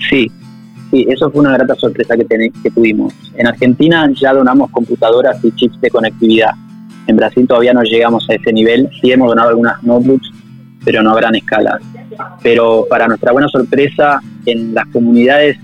Sí, 0.09 0.31
sí, 0.91 1.07
eso 1.09 1.31
fue 1.31 1.41
una 1.41 1.53
grata 1.53 1.75
sorpresa 1.75 2.17
que, 2.17 2.51
que 2.63 2.71
tuvimos. 2.71 3.13
En 3.35 3.47
Argentina 3.47 4.09
ya 4.15 4.33
donamos 4.33 4.71
computadoras 4.71 5.43
y 5.45 5.53
chips 5.53 5.81
de 5.81 5.91
conectividad. 5.91 6.53
En 7.07 7.17
Brasil 7.17 7.47
todavía 7.47 7.73
no 7.73 7.83
llegamos 7.83 8.29
a 8.29 8.35
ese 8.35 8.53
nivel. 8.53 8.89
Sí 9.01 9.11
hemos 9.11 9.29
donado 9.29 9.51
algunas 9.51 9.83
notebooks, 9.83 10.31
pero 10.85 11.03
no 11.03 11.13
a 11.13 11.17
gran 11.17 11.35
escala. 11.35 11.79
Pero 12.43 12.87
para 12.89 13.09
nuestra 13.09 13.33
buena 13.33 13.49
sorpresa, 13.49 14.21
en 14.47 14.75
las 14.75 14.87
comunidades 14.89 15.59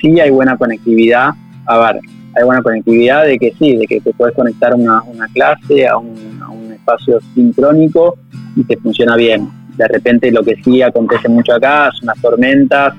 sí 0.00 0.18
hay 0.20 0.30
buena 0.30 0.56
conectividad. 0.56 1.30
A 1.66 1.78
ver, 1.78 2.00
hay 2.34 2.44
buena 2.44 2.62
conectividad 2.62 3.24
de 3.24 3.38
que 3.38 3.52
sí, 3.58 3.76
de 3.76 3.86
que 3.86 4.00
te 4.00 4.12
puedes 4.12 4.34
conectar 4.34 4.72
a 4.72 4.76
una, 4.76 5.02
clase, 5.32 5.86
a 5.86 5.96
un, 5.96 6.42
a 6.42 6.48
un 6.48 6.72
espacio 6.72 7.20
sincrónico 7.34 8.16
y 8.56 8.64
que 8.64 8.76
funciona 8.76 9.16
bien. 9.16 9.48
De 9.76 9.86
repente 9.86 10.32
lo 10.32 10.42
que 10.42 10.56
sí 10.64 10.82
acontece 10.82 11.28
mucho 11.28 11.54
acá 11.54 11.90
son 11.92 12.06
las 12.06 12.20
tormentas 12.20 12.94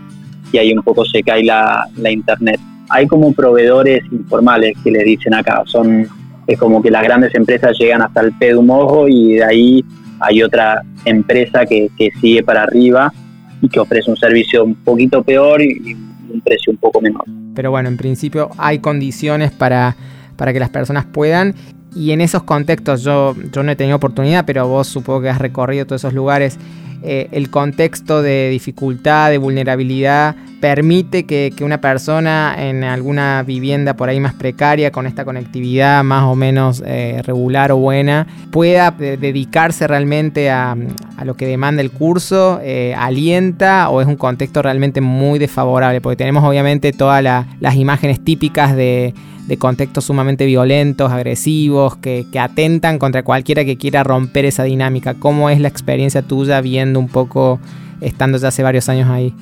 y 0.52 0.58
ahí 0.58 0.74
un 0.74 0.84
poco 0.84 1.06
se 1.06 1.22
cae 1.24 1.44
la, 1.44 1.88
internet. 2.10 2.60
hay 2.90 3.08
como 3.08 3.32
proveedores 3.34 4.02
informales 4.12 4.76
que 4.84 4.92
le 4.92 5.04
dicen 5.04 5.34
acá, 5.34 5.64
son 5.66 6.08
es 6.48 6.58
como 6.58 6.82
que 6.82 6.90
las 6.90 7.04
grandes 7.04 7.34
empresas 7.36 7.78
llegan 7.80 8.02
hasta 8.02 8.22
el 8.22 8.34
pedo 8.34 9.08
y 9.08 9.34
de 9.34 9.44
ahí 9.44 9.86
hay 10.20 10.42
otra 10.42 10.82
empresa 11.06 11.66
que, 11.66 11.90
que 11.96 12.10
sigue 12.20 12.44
para 12.44 12.64
arriba 12.64 13.14
y 13.62 13.70
que 13.70 13.80
ofrece 13.80 14.10
un 14.10 14.18
servicio 14.18 14.64
un 14.64 14.76
poquito 14.76 15.22
peor 15.24 15.62
y 15.62 15.94
un 15.94 16.42
precio 16.42 16.72
un 16.72 16.78
poco 16.78 17.02
menor. 17.02 17.24
Pero 17.54 17.72
bueno, 17.72 17.90
en 17.90 17.98
principio 17.98 18.50
hay 18.58 18.80
condiciones 18.80 19.52
para, 19.52 19.96
para 20.38 20.54
que 20.54 20.60
las 20.60 20.70
personas 20.70 21.06
puedan 21.06 21.56
y 21.96 22.12
en 22.12 22.22
esos 22.22 22.44
contextos 22.44 23.04
yo, 23.04 23.36
yo 23.52 23.64
no 23.64 23.72
he 23.72 23.76
tenido 23.76 23.98
oportunidad, 23.98 24.46
pero 24.46 24.68
vos 24.68 24.88
supongo 24.88 25.22
que 25.22 25.30
has 25.30 25.40
recorrido 25.40 25.86
todos 25.86 26.02
esos 26.02 26.14
lugares. 26.14 26.58
Eh, 27.02 27.30
el 27.32 27.50
contexto 27.50 28.22
de 28.22 28.50
dificultad, 28.50 29.30
de 29.30 29.38
vulnerabilidad, 29.38 30.36
permite 30.60 31.26
que, 31.26 31.54
una 31.62 31.80
persona 31.80 32.56
en 32.58 32.84
alguna 32.84 33.44
vivienda 33.44 33.96
por 33.96 34.10
ahí 34.10 34.20
más 34.20 34.34
precaria, 34.34 34.92
con 34.92 35.08
esta 35.08 35.24
conectividad 35.24 36.04
más 36.04 36.26
o 36.26 36.36
menos 36.36 36.84
eh, 36.86 37.22
regular 37.24 37.72
o 37.72 37.78
buena, 37.78 38.28
pueda 38.52 38.94
eh, 39.00 39.18
dedicarse 39.20 39.88
realmente 39.88 40.50
a, 40.50 40.76
lo 41.24 41.36
que 41.36 41.46
demanda 41.46 41.82
el 41.82 41.92
curso, 41.92 42.62
alienta 42.96 43.90
o 43.90 44.00
es 44.00 44.08
un 44.08 44.16
contexto 44.16 44.62
realmente 44.62 45.02
muy 45.02 45.38
desfavorable, 45.38 46.00
porque 46.00 46.16
tenemos 46.16 46.44
obviamente 46.46 46.94
todas 46.94 47.22
las 47.24 47.76
imágenes 47.76 48.24
típicas 48.24 48.74
de 48.74 49.14
de 49.50 49.58
contextos 49.58 50.06
sumamente 50.06 50.46
violentos, 50.46 51.12
agresivos, 51.12 51.98
que, 51.98 52.26
atentan 52.40 53.00
contra 53.00 53.24
cualquiera 53.24 53.66
que 53.66 53.78
quiera 53.78 54.04
romper 54.04 54.46
esa 54.46 54.64
dinámica. 54.64 55.16
¿Cómo 55.16 55.50
es 55.50 55.60
la 55.60 55.68
experiencia 55.68 56.22
tuya 56.22 56.62
viendo 56.62 57.00
un 57.00 57.08
poco, 57.08 57.60
estando 58.00 58.38
ya 58.38 58.50
hace 58.50 58.62
varios 58.62 58.88
años 58.90 59.10
ahí? 59.10 59.34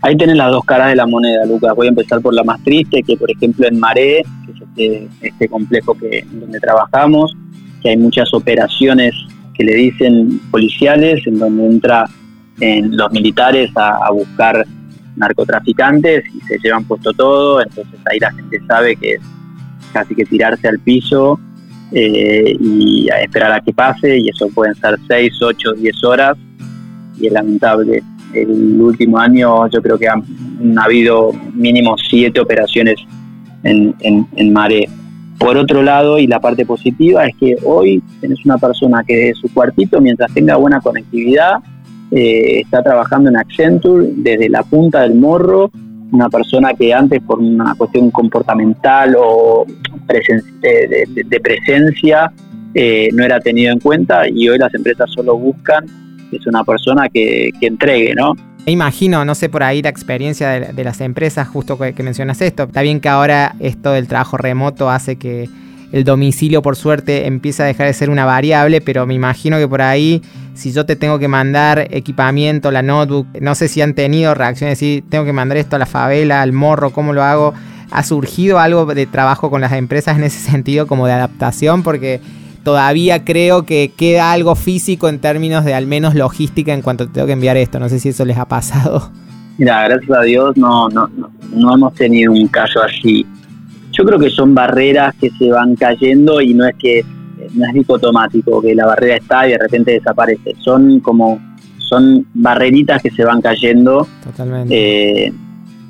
Ahí 0.00 0.16
tenés 0.16 0.36
las 0.36 0.50
dos 0.50 0.64
caras 0.64 0.88
de 0.88 0.96
la 0.96 1.06
moneda, 1.06 1.44
Lucas. 1.44 1.74
Voy 1.76 1.88
a 1.88 1.90
empezar 1.90 2.22
por 2.22 2.32
la 2.32 2.42
más 2.42 2.62
triste, 2.64 3.02
que 3.02 3.16
por 3.18 3.30
ejemplo 3.30 3.68
en 3.68 3.78
Maré, 3.78 4.22
que 4.46 4.52
es 4.52 4.62
este, 4.62 5.08
este 5.20 5.48
complejo 5.48 5.94
que, 5.94 6.24
donde 6.32 6.58
trabajamos, 6.58 7.36
que 7.82 7.90
hay 7.90 7.96
muchas 7.98 8.32
operaciones 8.32 9.14
que 9.52 9.64
le 9.64 9.74
dicen 9.74 10.40
policiales, 10.50 11.20
en 11.26 11.38
donde 11.38 11.66
entra 11.66 12.08
en 12.60 12.96
los 12.96 13.12
militares 13.12 13.70
a 13.76 14.10
buscar 14.10 14.64
narcotraficantes 15.18 16.24
y 16.34 16.40
se 16.40 16.58
llevan 16.58 16.84
puesto 16.84 17.12
todo, 17.12 17.62
entonces 17.62 17.98
ahí 18.10 18.18
la 18.18 18.32
gente 18.32 18.60
sabe 18.66 18.96
que 18.96 19.14
es 19.14 19.20
casi 19.92 20.14
que 20.14 20.24
tirarse 20.24 20.68
al 20.68 20.78
piso 20.78 21.38
eh, 21.92 22.56
y 22.60 23.08
esperar 23.22 23.52
a 23.52 23.60
que 23.60 23.72
pase 23.72 24.18
y 24.18 24.28
eso 24.28 24.48
pueden 24.48 24.74
ser 24.74 24.98
6, 25.08 25.32
8, 25.42 25.72
10 25.74 26.04
horas 26.04 26.36
y 27.18 27.26
es 27.26 27.32
lamentable. 27.32 28.02
El 28.34 28.80
último 28.80 29.18
año 29.18 29.68
yo 29.68 29.80
creo 29.80 29.98
que 29.98 30.08
han, 30.08 30.22
habido 30.78 31.32
mínimo 31.54 31.96
7 31.96 32.38
operaciones 32.40 32.96
en, 33.62 33.94
en, 34.00 34.26
en 34.36 34.52
Mare. 34.52 34.88
Por 35.38 35.56
otro 35.56 35.82
lado, 35.82 36.18
y 36.18 36.26
la 36.26 36.40
parte 36.40 36.66
positiva 36.66 37.24
es 37.24 37.36
que 37.36 37.56
hoy 37.64 38.02
tenés 38.20 38.44
una 38.44 38.58
persona 38.58 39.04
que 39.06 39.14
de 39.14 39.34
su 39.34 39.52
cuartito, 39.54 40.00
mientras 40.00 40.34
tenga 40.34 40.56
buena 40.56 40.80
conectividad, 40.80 41.58
eh, 42.10 42.60
está 42.60 42.82
trabajando 42.82 43.30
en 43.30 43.36
Accenture 43.36 44.08
desde 44.16 44.48
la 44.48 44.62
punta 44.62 45.02
del 45.02 45.14
morro, 45.14 45.70
una 46.12 46.28
persona 46.28 46.72
que 46.72 46.92
antes 46.94 47.22
por 47.22 47.38
una 47.38 47.74
cuestión 47.74 48.10
comportamental 48.10 49.14
o 49.18 49.66
de, 50.06 51.40
presencia 51.40 52.32
eh, 52.74 53.08
no 53.12 53.24
era 53.24 53.40
tenido 53.40 53.72
en 53.72 53.80
cuenta 53.80 54.28
y 54.28 54.48
hoy 54.48 54.58
las 54.58 54.72
empresas 54.74 55.10
solo 55.10 55.36
buscan 55.36 55.84
es 56.32 56.46
una 56.46 56.64
persona 56.64 57.08
que, 57.08 57.50
entregue, 57.60 58.14
¿no? 58.14 58.34
Me 58.66 58.72
imagino, 58.72 59.24
no 59.24 59.34
sé 59.34 59.48
por 59.48 59.62
ahí 59.62 59.80
la 59.80 59.88
experiencia 59.88 60.50
de, 60.50 60.84
las 60.84 61.00
empresas, 61.00 61.48
justo 61.48 61.78
que 61.78 62.02
mencionas 62.02 62.40
esto. 62.42 62.64
Está 62.64 62.82
bien 62.82 63.00
que 63.00 63.08
ahora 63.08 63.54
esto 63.60 63.92
del 63.92 64.08
trabajo 64.08 64.36
remoto 64.36 64.90
hace 64.90 65.16
que 65.16 65.48
el 65.92 66.04
domicilio 66.04 66.60
por 66.62 66.76
suerte 66.76 67.26
empieza 67.26 67.62
a 67.62 67.66
dejar 67.66 67.86
de 67.86 67.94
ser 67.94 68.10
una 68.10 68.24
variable, 68.24 68.80
pero 68.80 69.06
me 69.06 69.14
imagino 69.14 69.58
que 69.58 69.66
por 69.66 69.80
ahí, 69.80 70.22
si 70.54 70.72
yo 70.72 70.84
te 70.84 70.96
tengo 70.96 71.18
que 71.18 71.28
mandar 71.28 71.88
equipamiento, 71.90 72.70
la 72.70 72.82
notebook, 72.82 73.26
no 73.40 73.54
sé 73.54 73.68
si 73.68 73.80
han 73.80 73.94
tenido 73.94 74.34
reacciones, 74.34 74.78
si 74.78 75.02
tengo 75.08 75.24
que 75.24 75.32
mandar 75.32 75.56
esto 75.56 75.76
a 75.76 75.78
la 75.78 75.86
favela, 75.86 76.42
al 76.42 76.52
morro, 76.52 76.90
¿cómo 76.90 77.12
lo 77.12 77.22
hago? 77.22 77.54
¿Ha 77.90 78.02
surgido 78.02 78.58
algo 78.58 78.84
de 78.86 79.06
trabajo 79.06 79.50
con 79.50 79.62
las 79.62 79.72
empresas 79.72 80.18
en 80.18 80.24
ese 80.24 80.40
sentido 80.50 80.86
como 80.86 81.06
de 81.06 81.14
adaptación? 81.14 81.82
Porque 81.82 82.20
todavía 82.64 83.24
creo 83.24 83.64
que 83.64 83.92
queda 83.96 84.32
algo 84.32 84.54
físico 84.56 85.08
en 85.08 85.20
términos 85.20 85.64
de 85.64 85.72
al 85.72 85.86
menos 85.86 86.14
logística 86.14 86.74
en 86.74 86.82
cuanto 86.82 87.06
te 87.06 87.14
tengo 87.14 87.26
que 87.26 87.32
enviar 87.32 87.56
esto. 87.56 87.80
No 87.80 87.88
sé 87.88 87.98
si 87.98 88.10
eso 88.10 88.26
les 88.26 88.36
ha 88.36 88.46
pasado. 88.46 89.10
Mira, 89.56 89.88
gracias 89.88 90.18
a 90.18 90.22
Dios 90.22 90.56
no, 90.56 90.88
no, 90.90 91.08
no 91.52 91.74
hemos 91.74 91.94
tenido 91.94 92.30
un 92.32 92.46
caso 92.46 92.80
así 92.82 93.26
yo 93.98 94.04
creo 94.04 94.18
que 94.18 94.30
son 94.30 94.54
barreras 94.54 95.12
que 95.20 95.28
se 95.30 95.50
van 95.50 95.74
cayendo 95.74 96.40
y 96.40 96.54
no 96.54 96.64
es 96.66 96.76
que 96.76 97.04
no 97.54 97.66
es 97.66 97.74
dicotomático 97.74 98.62
que 98.62 98.74
la 98.74 98.86
barrera 98.86 99.16
está 99.16 99.48
y 99.48 99.52
de 99.52 99.58
repente 99.58 99.92
desaparece. 99.92 100.54
Son 100.60 101.00
como 101.00 101.40
son 101.78 102.26
barreritas 102.34 103.02
que 103.02 103.10
se 103.10 103.24
van 103.24 103.40
cayendo 103.40 104.06
eh, 104.70 105.32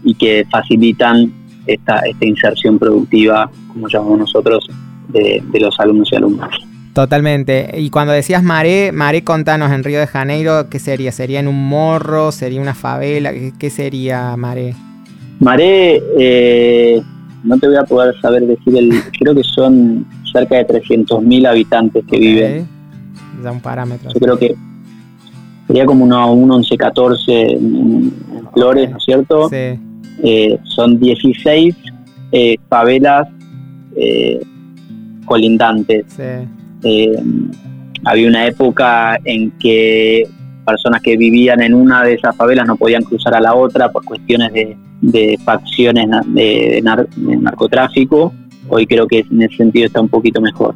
y 0.04 0.14
que 0.14 0.46
facilitan 0.50 1.30
esta, 1.66 1.98
esta 1.98 2.24
inserción 2.24 2.78
productiva, 2.78 3.50
como 3.66 3.88
llamamos 3.88 4.20
nosotros, 4.20 4.66
de, 5.08 5.42
los 5.60 5.78
alumnos 5.78 6.08
y 6.12 6.16
alumnas. 6.16 6.50
Totalmente. 6.94 7.72
Y 7.76 7.90
cuando 7.90 8.12
decías 8.12 8.42
Maré, 8.42 8.90
Maré, 8.92 9.22
contanos 9.22 9.70
en 9.72 9.84
Río 9.84 9.98
de 9.98 10.06
Janeiro, 10.06 10.70
¿qué 10.70 10.78
sería? 10.78 11.12
¿Sería 11.12 11.40
en 11.40 11.48
un 11.48 11.68
morro? 11.68 12.32
¿Sería 12.32 12.60
una 12.62 12.74
favela? 12.74 13.32
¿Qué, 13.58 13.70
sería 13.70 14.34
Maré? 14.36 14.74
Maré 15.40 16.02
eh, 16.18 17.02
no 17.48 17.58
te 17.58 17.66
voy 17.66 17.76
a 17.76 17.84
poder 17.84 18.14
saber 18.20 18.46
decir 18.46 18.76
el, 18.76 18.92
creo 19.18 19.34
que 19.34 19.42
son 19.42 20.06
cerca 20.30 20.56
de 20.56 20.66
300.000 20.66 21.48
habitantes 21.48 22.04
que 22.06 22.18
viven. 22.18 22.68
Da 23.42 23.50
un 23.50 23.60
parámetro. 23.60 24.10
Yo 24.12 24.20
creo 24.20 24.38
que 24.38 24.54
sería 25.66 25.86
como 25.86 26.04
un 26.04 26.50
11, 26.50 26.76
14 26.76 27.52
en, 27.52 28.12
Flores, 28.52 28.90
¿no 28.90 28.98
es 28.98 29.04
cierto? 29.04 29.48
Sí. 29.48 29.78
Eh, 30.22 30.58
son 30.64 30.98
16 30.98 31.74
eh, 32.32 32.56
favelas 32.68 33.28
eh, 33.96 34.40
colindantes. 35.24 36.04
Sí. 36.08 37.12
había 38.04 38.28
una 38.28 38.46
época 38.46 39.18
en 39.24 39.50
que 39.52 40.28
personas 40.66 41.00
que 41.00 41.16
vivían 41.16 41.62
en 41.62 41.72
una 41.72 42.02
de 42.02 42.14
esas 42.14 42.36
favelas 42.36 42.66
no 42.66 42.76
podían 42.76 43.02
cruzar 43.02 43.34
a 43.34 43.40
la 43.40 43.54
otra 43.54 43.90
por 43.90 44.04
cuestiones 44.04 44.52
de, 44.52 44.76
de 45.00 45.38
facciones 45.44 46.08
de, 46.26 46.80
narcotráfico. 46.82 48.32
Hoy 48.68 48.86
creo 48.86 49.06
que 49.06 49.20
en 49.30 49.42
ese 49.42 49.56
sentido 49.56 49.86
está 49.86 50.00
un 50.00 50.08
poquito 50.08 50.40
mejor. 50.40 50.74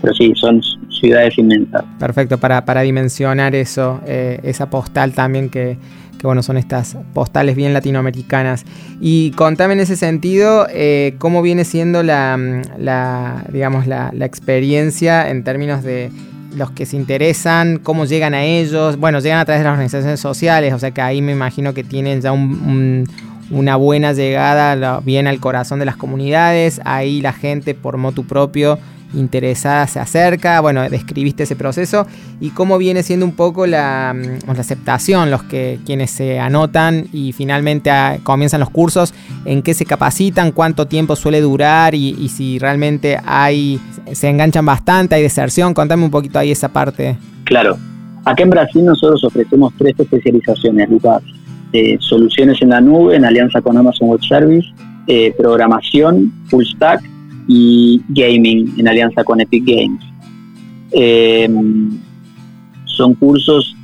Pero 0.00 0.14
sí, 0.14 0.32
son 0.36 0.60
ciudades 0.90 1.36
inmensas. 1.38 1.84
Perfecto, 1.98 2.38
para, 2.38 2.64
para 2.64 2.82
dimensionar 2.82 3.54
eso, 3.54 4.00
eh, 4.06 4.40
esa 4.42 4.70
postal 4.70 5.12
también 5.12 5.48
que, 5.48 5.76
bueno, 6.22 6.42
son 6.42 6.56
estas 6.56 6.96
postales 7.14 7.56
bien 7.56 7.72
latinoamericanas. 7.72 8.64
Y 9.00 9.32
contame 9.32 9.74
en 9.74 9.80
ese 9.80 9.96
sentido, 9.96 10.66
eh, 10.70 11.14
cómo 11.18 11.42
viene 11.42 11.64
siendo 11.64 12.02
la, 12.02 12.62
la 12.78 13.44
digamos, 13.52 13.86
la, 13.86 14.12
experiencia 14.20 15.30
en 15.30 15.44
términos 15.44 15.82
de 15.82 16.10
los 16.56 16.70
que 16.70 16.86
se 16.86 16.96
interesan, 16.96 17.78
cómo 17.78 18.04
llegan 18.04 18.34
a 18.34 18.44
ellos. 18.44 18.98
Bueno, 18.98 19.20
llegan 19.20 19.38
a 19.38 19.44
través 19.44 19.60
de 19.60 19.64
las 19.64 19.72
organizaciones 19.72 20.20
sociales, 20.20 20.72
o 20.72 20.78
sea 20.78 20.92
que 20.92 21.00
ahí 21.00 21.22
me 21.22 21.32
imagino 21.32 21.74
que 21.74 21.84
tienen 21.84 22.20
ya 22.20 22.32
un 22.32 23.06
una 23.50 23.76
buena 23.76 24.12
llegada 24.12 25.00
bien 25.00 25.26
al 25.26 25.40
corazón 25.40 25.78
de 25.78 25.84
las 25.84 25.96
comunidades, 25.96 26.80
ahí 26.84 27.20
la 27.20 27.32
gente 27.32 27.74
por 27.74 27.96
motu 27.96 28.26
propio 28.26 28.78
interesada 29.14 29.86
se 29.86 30.00
acerca, 30.00 30.60
bueno, 30.60 30.88
describiste 30.88 31.44
ese 31.44 31.56
proceso 31.56 32.06
y 32.40 32.50
cómo 32.50 32.78
viene 32.78 33.02
siendo 33.02 33.24
un 33.24 33.32
poco 33.32 33.66
la, 33.66 34.14
mm, 34.14 34.50
aceptación, 34.50 35.30
los 35.30 35.42
que 35.44 35.78
quienes 35.86 36.10
se 36.10 36.38
anotan 36.38 37.06
y 37.12 37.32
finalmente 37.32 37.90
ah, 37.90 38.18
comienzan 38.22 38.60
los 38.60 38.70
cursos, 38.70 39.14
en 39.44 39.62
qué 39.62 39.74
se 39.74 39.86
capacitan, 39.86 40.52
cuánto 40.52 40.86
tiempo 40.86 41.16
suele 41.16 41.40
durar 41.40 41.94
y, 41.94 42.28
si 42.28 42.58
realmente 42.58 43.18
hay, 43.24 43.80
se 44.12 44.28
enganchan 44.28 44.66
bastante, 44.66 45.14
hay 45.14 45.22
deserción, 45.22 45.72
contame 45.72 46.04
un 46.04 46.10
poquito 46.10 46.38
ahí 46.38 46.50
esa 46.50 46.68
parte. 46.68 47.16
Claro, 47.44 47.78
acá 48.24 48.42
en 48.42 48.50
Brasil 48.50 48.84
nosotros 48.84 49.24
ofrecemos 49.24 49.72
tres 49.78 49.94
especializaciones, 49.98 50.90
Lucas. 50.90 51.22
Eh, 51.72 51.98
soluciones 52.00 52.62
en 52.62 52.70
la 52.70 52.80
nube 52.80 53.16
en 53.16 53.24
alianza 53.24 53.60
con 53.60 53.76
Amazon 53.76 54.08
Web 54.08 54.22
Service, 54.22 54.68
eh, 55.06 55.34
programación, 55.36 56.32
full 56.46 56.64
stack 56.64 57.02
y 57.46 58.02
gaming 58.08 58.74
en 58.78 58.88
alianza 58.88 59.22
con 59.22 59.40
Epic 59.40 59.64
Games. 59.66 60.02
Em, 60.92 61.90
son 62.84 63.14
cursos 63.14 63.76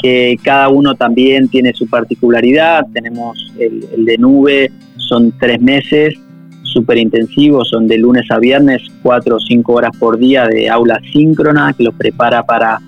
que 0.00 0.36
cada 0.42 0.68
uno 0.68 0.94
también 0.94 1.48
tiene 1.48 1.72
su 1.72 1.88
particularidad. 1.88 2.86
Tenemos 2.92 3.52
el, 3.58 4.04
de 4.04 4.18
nube, 4.18 4.72
son 4.96 5.32
tres 5.38 5.60
meses, 5.60 6.14
súper 6.62 6.98
intensivos, 6.98 7.68
son 7.68 7.86
de 7.88 7.98
lunes 7.98 8.30
a 8.30 8.38
viernes, 8.38 8.82
cuatro 9.02 9.36
o 9.36 9.40
cinco 9.40 9.74
horas 9.74 9.90
por 9.98 10.18
día 10.18 10.46
de 10.46 10.68
aula 10.68 11.00
síncrona 11.12 11.72
que 11.72 11.84
los 11.84 11.94
prepara 11.94 12.44
para 12.44 12.80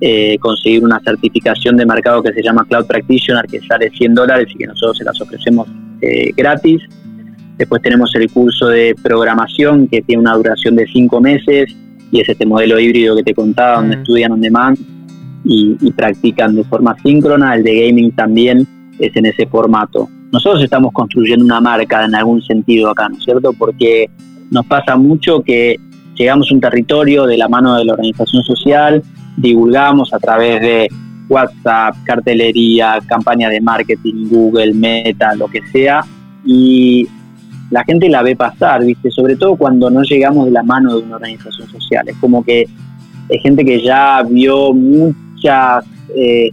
eh, 0.00 0.38
conseguir 0.38 0.82
una 0.82 1.00
certificación 1.00 1.76
de 1.76 1.84
mercado 1.86 2.22
que 2.22 2.32
se 2.32 2.42
llama 2.42 2.64
Cloud 2.68 2.86
Practitioner, 2.86 3.46
que 3.46 3.60
sale 3.60 3.90
100 3.90 4.14
dólares 4.14 4.48
y 4.54 4.58
que 4.58 4.66
nosotros 4.66 4.98
se 4.98 5.04
las 5.04 5.20
ofrecemos 5.20 5.68
eh, 6.00 6.32
gratis. 6.36 6.80
Después 7.58 7.82
tenemos 7.82 8.14
el 8.14 8.30
curso 8.30 8.68
de 8.68 8.94
programación 9.02 9.86
que 9.88 10.00
tiene 10.00 10.22
una 10.22 10.34
duración 10.34 10.76
de 10.76 10.86
cinco 10.86 11.20
meses 11.20 11.74
y 12.10 12.20
es 12.20 12.28
este 12.28 12.46
modelo 12.46 12.80
híbrido 12.80 13.14
que 13.16 13.22
te 13.22 13.34
contaba 13.34 13.76
donde 13.76 13.96
Mm. 13.96 14.00
estudian 14.00 14.32
on 14.32 14.40
demand 14.40 14.78
y, 15.44 15.76
y 15.80 15.92
practican 15.92 16.56
de 16.56 16.64
forma 16.64 16.96
síncrona. 17.02 17.54
El 17.54 17.62
de 17.62 17.86
gaming 17.86 18.12
también 18.12 18.66
es 18.98 19.14
en 19.14 19.26
ese 19.26 19.46
formato. 19.46 20.08
Nosotros 20.32 20.62
estamos 20.62 20.92
construyendo 20.92 21.44
una 21.44 21.60
marca 21.60 22.04
en 22.04 22.14
algún 22.14 22.40
sentido 22.42 22.90
acá, 22.90 23.08
¿no 23.08 23.16
es 23.16 23.24
cierto? 23.24 23.52
Porque 23.52 24.08
nos 24.50 24.64
pasa 24.66 24.96
mucho 24.96 25.42
que 25.42 25.76
llegamos 26.14 26.50
a 26.50 26.54
un 26.54 26.60
territorio 26.60 27.26
de 27.26 27.36
la 27.36 27.48
mano 27.48 27.76
de 27.76 27.84
la 27.84 27.92
organización 27.92 28.42
social, 28.44 29.02
divulgamos 29.40 30.12
a 30.12 30.18
través 30.18 30.60
de 30.60 30.88
WhatsApp, 31.28 31.96
cartelería, 32.04 32.98
campaña 33.06 33.48
de 33.48 33.60
marketing, 33.60 34.28
Google, 34.28 34.74
Meta, 34.74 35.34
lo 35.34 35.48
que 35.48 35.62
sea, 35.72 36.04
y 36.44 37.06
la 37.70 37.84
gente 37.84 38.08
la 38.08 38.22
ve 38.22 38.34
pasar, 38.34 38.84
¿viste? 38.84 39.10
Sobre 39.10 39.36
todo 39.36 39.56
cuando 39.56 39.90
no 39.90 40.02
llegamos 40.02 40.46
de 40.46 40.50
la 40.50 40.62
mano 40.62 40.96
de 40.96 41.04
una 41.04 41.16
organización 41.16 41.68
social. 41.68 42.08
Es 42.08 42.16
como 42.16 42.44
que 42.44 42.66
hay 43.30 43.38
gente 43.38 43.64
que 43.64 43.80
ya 43.80 44.22
vio 44.28 44.74
muchas, 44.74 45.84
eh, 46.16 46.50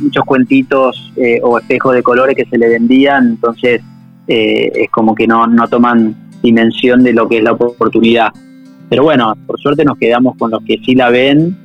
muchos 0.00 0.24
cuentitos 0.24 1.12
eh, 1.16 1.40
o 1.42 1.58
espejos 1.58 1.94
de 1.94 2.02
colores 2.02 2.36
que 2.36 2.44
se 2.46 2.58
le 2.58 2.68
vendían, 2.68 3.28
entonces 3.28 3.80
eh, 4.26 4.72
es 4.74 4.90
como 4.90 5.14
que 5.14 5.28
no, 5.28 5.46
no 5.46 5.68
toman 5.68 6.16
dimensión 6.42 7.04
de 7.04 7.12
lo 7.12 7.28
que 7.28 7.38
es 7.38 7.44
la 7.44 7.52
oportunidad. 7.52 8.32
Pero 8.88 9.02
bueno, 9.02 9.34
por 9.46 9.58
suerte 9.60 9.84
nos 9.84 9.98
quedamos 9.98 10.36
con 10.36 10.50
los 10.50 10.62
que 10.64 10.78
sí 10.84 10.94
la 10.94 11.10
ven 11.10 11.56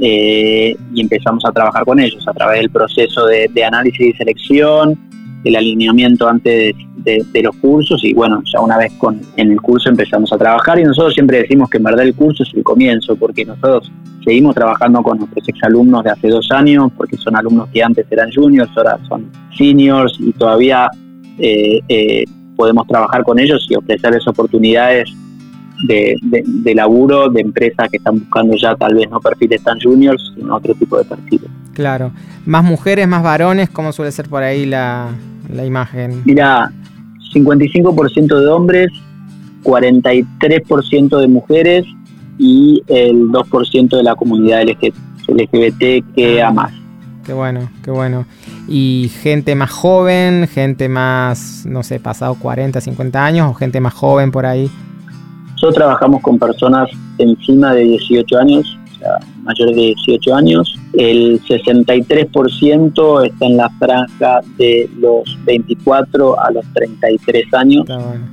eh, 0.00 0.76
y 0.94 1.00
empezamos 1.00 1.44
a 1.44 1.52
trabajar 1.52 1.84
con 1.84 1.98
ellos 2.00 2.26
a 2.26 2.32
través 2.32 2.60
del 2.60 2.70
proceso 2.70 3.26
de, 3.26 3.64
análisis 3.64 4.00
y 4.00 4.12
selección, 4.12 4.98
el 5.44 5.56
alineamiento 5.56 6.28
antes 6.28 6.74
de, 6.98 7.24
de 7.32 7.42
los 7.42 7.56
cursos 7.56 8.04
y 8.04 8.12
bueno, 8.14 8.42
ya 8.52 8.60
una 8.60 8.78
vez 8.78 8.92
con, 8.94 9.20
en 9.36 9.50
el 9.50 9.60
curso 9.60 9.88
empezamos 9.88 10.32
a 10.32 10.38
trabajar 10.38 10.78
y 10.78 10.84
nosotros 10.84 11.14
siempre 11.14 11.38
decimos 11.38 11.68
que 11.68 11.78
en 11.78 11.84
verdad 11.84 12.04
el 12.04 12.14
curso 12.14 12.42
es 12.42 12.54
el 12.54 12.62
comienzo 12.62 13.16
porque 13.16 13.44
nosotros 13.44 13.90
seguimos 14.24 14.54
trabajando 14.54 15.02
con 15.02 15.18
nuestros 15.18 15.48
exalumnos 15.48 16.04
de 16.04 16.10
hace 16.10 16.28
dos 16.28 16.50
años 16.52 16.92
porque 16.96 17.16
son 17.16 17.36
alumnos 17.36 17.68
que 17.72 17.82
antes 17.82 18.06
eran 18.10 18.30
juniors, 18.32 18.70
ahora 18.76 18.98
son 19.08 19.30
seniors 19.56 20.16
y 20.20 20.32
todavía 20.32 20.88
eh, 21.38 21.80
eh, 21.88 22.24
podemos 22.56 22.86
trabajar 22.86 23.24
con 23.24 23.38
ellos 23.38 23.66
y 23.68 23.74
ofrecerles 23.74 24.26
oportunidades 24.28 25.12
de, 25.86 26.16
de, 26.22 26.42
de, 26.46 26.74
laburo 26.74 27.28
de 27.28 27.40
empresas 27.40 27.88
que 27.90 27.96
están 27.96 28.18
buscando 28.20 28.56
ya 28.56 28.74
tal 28.76 28.94
vez 28.94 29.10
no 29.10 29.20
perfiles 29.20 29.62
tan 29.62 29.80
juniors, 29.80 30.32
sino 30.36 30.56
otro 30.56 30.74
tipo 30.74 30.98
de 30.98 31.04
perfiles. 31.04 31.50
Claro. 31.74 32.12
¿Más 32.46 32.64
mujeres, 32.64 33.08
más 33.08 33.22
varones? 33.22 33.70
¿Cómo 33.70 33.92
suele 33.92 34.12
ser 34.12 34.28
por 34.28 34.42
ahí 34.42 34.66
la, 34.66 35.10
la 35.52 35.64
imagen? 35.64 36.22
Mira, 36.24 36.70
55% 37.34 38.40
de 38.40 38.46
hombres, 38.48 38.90
43% 39.62 41.20
de 41.20 41.28
mujeres 41.28 41.84
y 42.38 42.82
el 42.88 43.28
2% 43.28 43.96
de 43.96 44.02
la 44.02 44.14
comunidad 44.14 44.62
LGBT 44.62 46.14
que 46.14 46.42
a 46.42 46.50
más. 46.50 46.72
Qué 47.24 47.32
bueno, 47.32 47.70
qué 47.84 47.90
bueno. 47.90 48.26
¿Y 48.66 49.10
gente 49.22 49.54
más 49.54 49.70
joven, 49.70 50.48
gente 50.48 50.88
más, 50.88 51.64
no 51.66 51.84
sé, 51.84 52.00
pasado 52.00 52.34
40, 52.34 52.80
50 52.80 53.24
años 53.24 53.48
o 53.48 53.54
gente 53.54 53.80
más 53.80 53.94
joven 53.94 54.32
por 54.32 54.44
ahí? 54.44 54.70
Nosotros 55.62 55.84
trabajamos 55.84 56.22
con 56.22 56.40
personas 56.40 56.90
encima 57.18 57.72
de 57.72 57.84
18 57.84 58.36
años, 58.36 58.76
o 58.96 58.98
sea, 58.98 59.18
mayores 59.44 59.76
de 59.76 59.82
18 59.82 60.34
años. 60.34 60.76
El 60.92 61.40
63% 61.40 63.26
está 63.26 63.46
en 63.46 63.56
la 63.56 63.70
franja 63.78 64.40
de 64.58 64.90
los 64.98 65.38
24 65.44 66.40
a 66.40 66.50
los 66.50 66.64
33 66.74 67.54
años. 67.54 67.84
Bueno. 67.86 68.26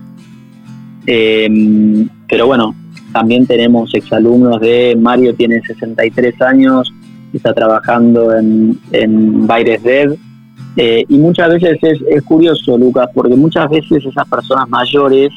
Eh, 1.06 2.08
pero 2.28 2.48
bueno, 2.48 2.74
también 3.14 3.46
tenemos 3.46 3.94
exalumnos 3.94 4.60
de 4.60 4.98
Mario, 5.00 5.36
tiene 5.36 5.62
63 5.62 6.42
años, 6.42 6.92
está 7.32 7.54
trabajando 7.54 8.36
en, 8.36 8.80
en 8.92 9.46
Baires 9.46 9.84
Dev. 9.84 10.18
Eh, 10.78 11.06
y 11.08 11.18
muchas 11.20 11.50
veces 11.50 11.78
es, 11.80 12.00
es, 12.10 12.24
curioso, 12.24 12.76
Lucas, 12.76 13.08
porque 13.14 13.36
muchas 13.36 13.70
veces 13.70 14.04
esas 14.04 14.28
personas 14.28 14.68
mayores 14.68 15.32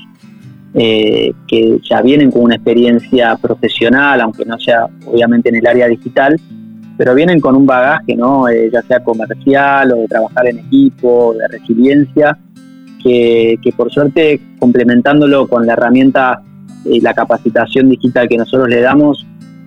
eh, 0.75 1.33
que 1.47 1.79
ya 1.83 2.01
vienen 2.01 2.31
con 2.31 2.45
una 2.45 2.55
experiencia 2.55 3.37
profesional, 3.37 4.21
aunque 4.23 4.45
no 4.45 4.59
sea 4.59 4.87
obviamente 5.05 5.51
en 5.51 5.57
el 5.57 5.67
área 5.67 5.87
digital, 5.87 6.41
pero 6.97 7.15
vienen 7.15 7.41
con 7.41 7.57
un 7.57 7.67
bagaje, 7.67 8.17
¿no? 8.17 8.49
Eh, 8.49 8.71
ya 8.73 8.81
sea 8.83 9.01
comercial 9.01 9.93
o 9.93 9.97
de 9.97 10.09
trabajar 10.09 10.47
en 10.47 10.61
equipo, 10.61 11.35
de 11.35 11.49
resiliencia, 11.49 12.39
que, 13.03 13.59
por 13.77 13.91
suerte 13.91 14.41
complementándolo 14.59 15.49
con 15.49 15.67
la 15.67 15.73
herramienta 15.73 16.41
y 16.85 17.01
la 17.01 17.13
capacitación 17.13 17.91
digital 17.91 18.29
que 18.29 18.37
nosotros 18.39 18.69
le 18.69 18.81
damos, 18.81 19.27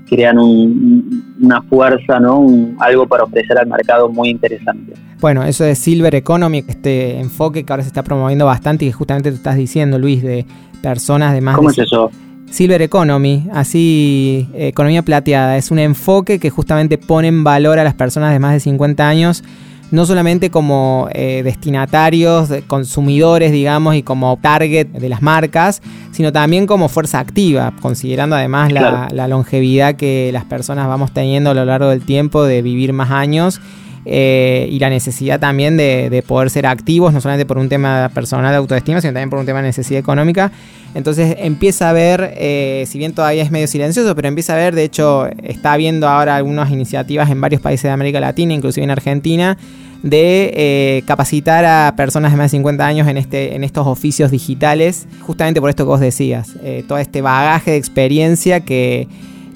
crean 0.10 0.40
un, 0.40 1.36
una 1.42 1.62
fuerza, 1.64 2.20
¿no? 2.20 2.48
Algo 2.80 3.08
para 3.08 3.26
ofrecer 3.26 3.58
al 3.58 3.68
mercado 3.68 4.10
muy 4.10 4.30
interesante. 4.30 4.94
Bueno, 5.20 5.44
eso 5.44 5.64
de 5.64 5.76
Silver 5.76 6.16
Economy, 6.16 6.64
este 6.68 7.20
enfoque 7.20 7.64
que 7.64 7.74
ahora 7.74 7.84
se 7.84 7.88
está 7.88 8.04
promoviendo 8.04 8.46
bastante 8.46 8.86
y 8.86 8.92
justamente 8.92 9.32
tú 9.32 9.38
estás 9.38 9.56
diciendo, 9.56 10.00
Luis, 10.00 10.24
de 10.24 10.46
personas 10.86 11.34
de 11.34 11.42
más 11.42 11.56
¿Cómo 11.56 11.70
de 11.72 11.82
es 11.82 11.88
eso? 11.88 12.12
Silver 12.50 12.82
Economy, 12.84 13.48
así 13.52 14.48
eh, 14.54 14.68
economía 14.68 15.02
plateada, 15.02 15.58
es 15.58 15.72
un 15.72 15.80
enfoque 15.80 16.40
que 16.40 16.50
justamente 16.52 16.98
pone 16.98 17.28
en 17.28 17.44
valor 17.44 17.80
a 17.80 17.84
las 17.84 17.96
personas 17.96 18.32
de 18.32 18.40
más 18.40 18.54
de 18.54 18.60
50 18.60 19.08
años, 19.08 19.44
no 19.92 20.06
solamente 20.06 20.52
como 20.52 21.10
eh, 21.12 21.42
destinatarios, 21.44 22.50
consumidores, 22.68 23.52
digamos, 23.52 23.96
y 23.96 24.04
como 24.04 24.38
target 24.42 24.88
de 24.88 25.10
las 25.10 25.22
marcas, 25.24 25.82
sino 26.12 26.32
también 26.32 26.68
como 26.68 26.88
fuerza 26.88 27.20
activa, 27.20 27.74
considerando 27.82 28.36
además 28.36 28.72
la, 28.72 28.80
Claro. 28.80 29.16
la 29.16 29.28
longevidad 29.28 29.96
que 29.96 30.30
las 30.32 30.46
personas 30.46 30.88
vamos 30.88 31.12
teniendo 31.14 31.50
a 31.50 31.54
lo 31.56 31.66
largo 31.66 31.90
del 31.90 32.02
tiempo 32.06 32.44
de 32.46 32.62
vivir 32.62 32.94
más 32.94 33.10
años. 33.12 33.60
Eh, 34.06 34.68
y 34.70 34.80
la 34.80 34.90
necesidad 34.90 35.40
también 35.40 35.78
de, 35.78 36.10
de 36.10 36.22
poder 36.22 36.50
ser 36.50 36.66
activos, 36.68 37.14
no 37.14 37.22
solamente 37.22 37.46
por 37.46 37.58
un 37.58 37.70
tema 37.70 38.10
personal 38.14 38.52
de 38.52 38.58
autoestima, 38.58 39.02
sino 39.02 39.14
también 39.14 39.30
por 39.30 39.40
un 39.40 39.46
tema 39.46 39.62
de 39.62 39.68
necesidad 39.68 40.00
económica. 40.00 40.52
Entonces 40.96 41.36
empieza 41.40 41.90
a 41.90 41.94
ver, 41.94 42.34
eh, 42.38 42.86
si 42.88 42.98
bien 42.98 43.14
todavía 43.14 43.44
es 43.44 43.52
medio 43.52 43.68
silencioso, 43.68 44.16
pero 44.16 44.30
empieza 44.30 44.54
a 44.54 44.56
ver, 44.56 44.74
de 44.74 44.86
hecho 44.86 45.28
está 45.44 45.74
habiendo 45.74 46.08
ahora 46.08 46.38
algunas 46.38 46.72
iniciativas 46.72 47.30
en 47.30 47.42
varios 47.42 47.62
países 47.62 47.84
de 47.84 47.90
América 47.90 48.22
Latina, 48.22 48.54
inclusive 48.54 48.86
en 48.86 48.92
Argentina, 48.92 49.58
de 50.04 50.54
eh, 50.56 51.04
capacitar 51.06 51.66
a 51.66 51.96
personas 51.98 52.32
de 52.32 52.38
más 52.38 52.46
de 52.46 52.58
50 52.58 52.88
años 52.88 53.10
en, 53.10 53.18
este, 53.18 53.56
en 53.56 53.66
estos 53.66 53.86
oficios 53.88 54.32
digitales, 54.32 55.06
justamente 55.20 55.60
por 55.60 55.70
esto 55.70 55.84
que 55.84 55.90
vos 55.90 56.00
decías, 56.00 56.56
eh, 56.64 56.86
todo 56.88 56.98
este 56.98 57.22
bagaje 57.22 57.72
de 57.72 57.78
experiencia 57.78 58.62
que, 58.62 59.10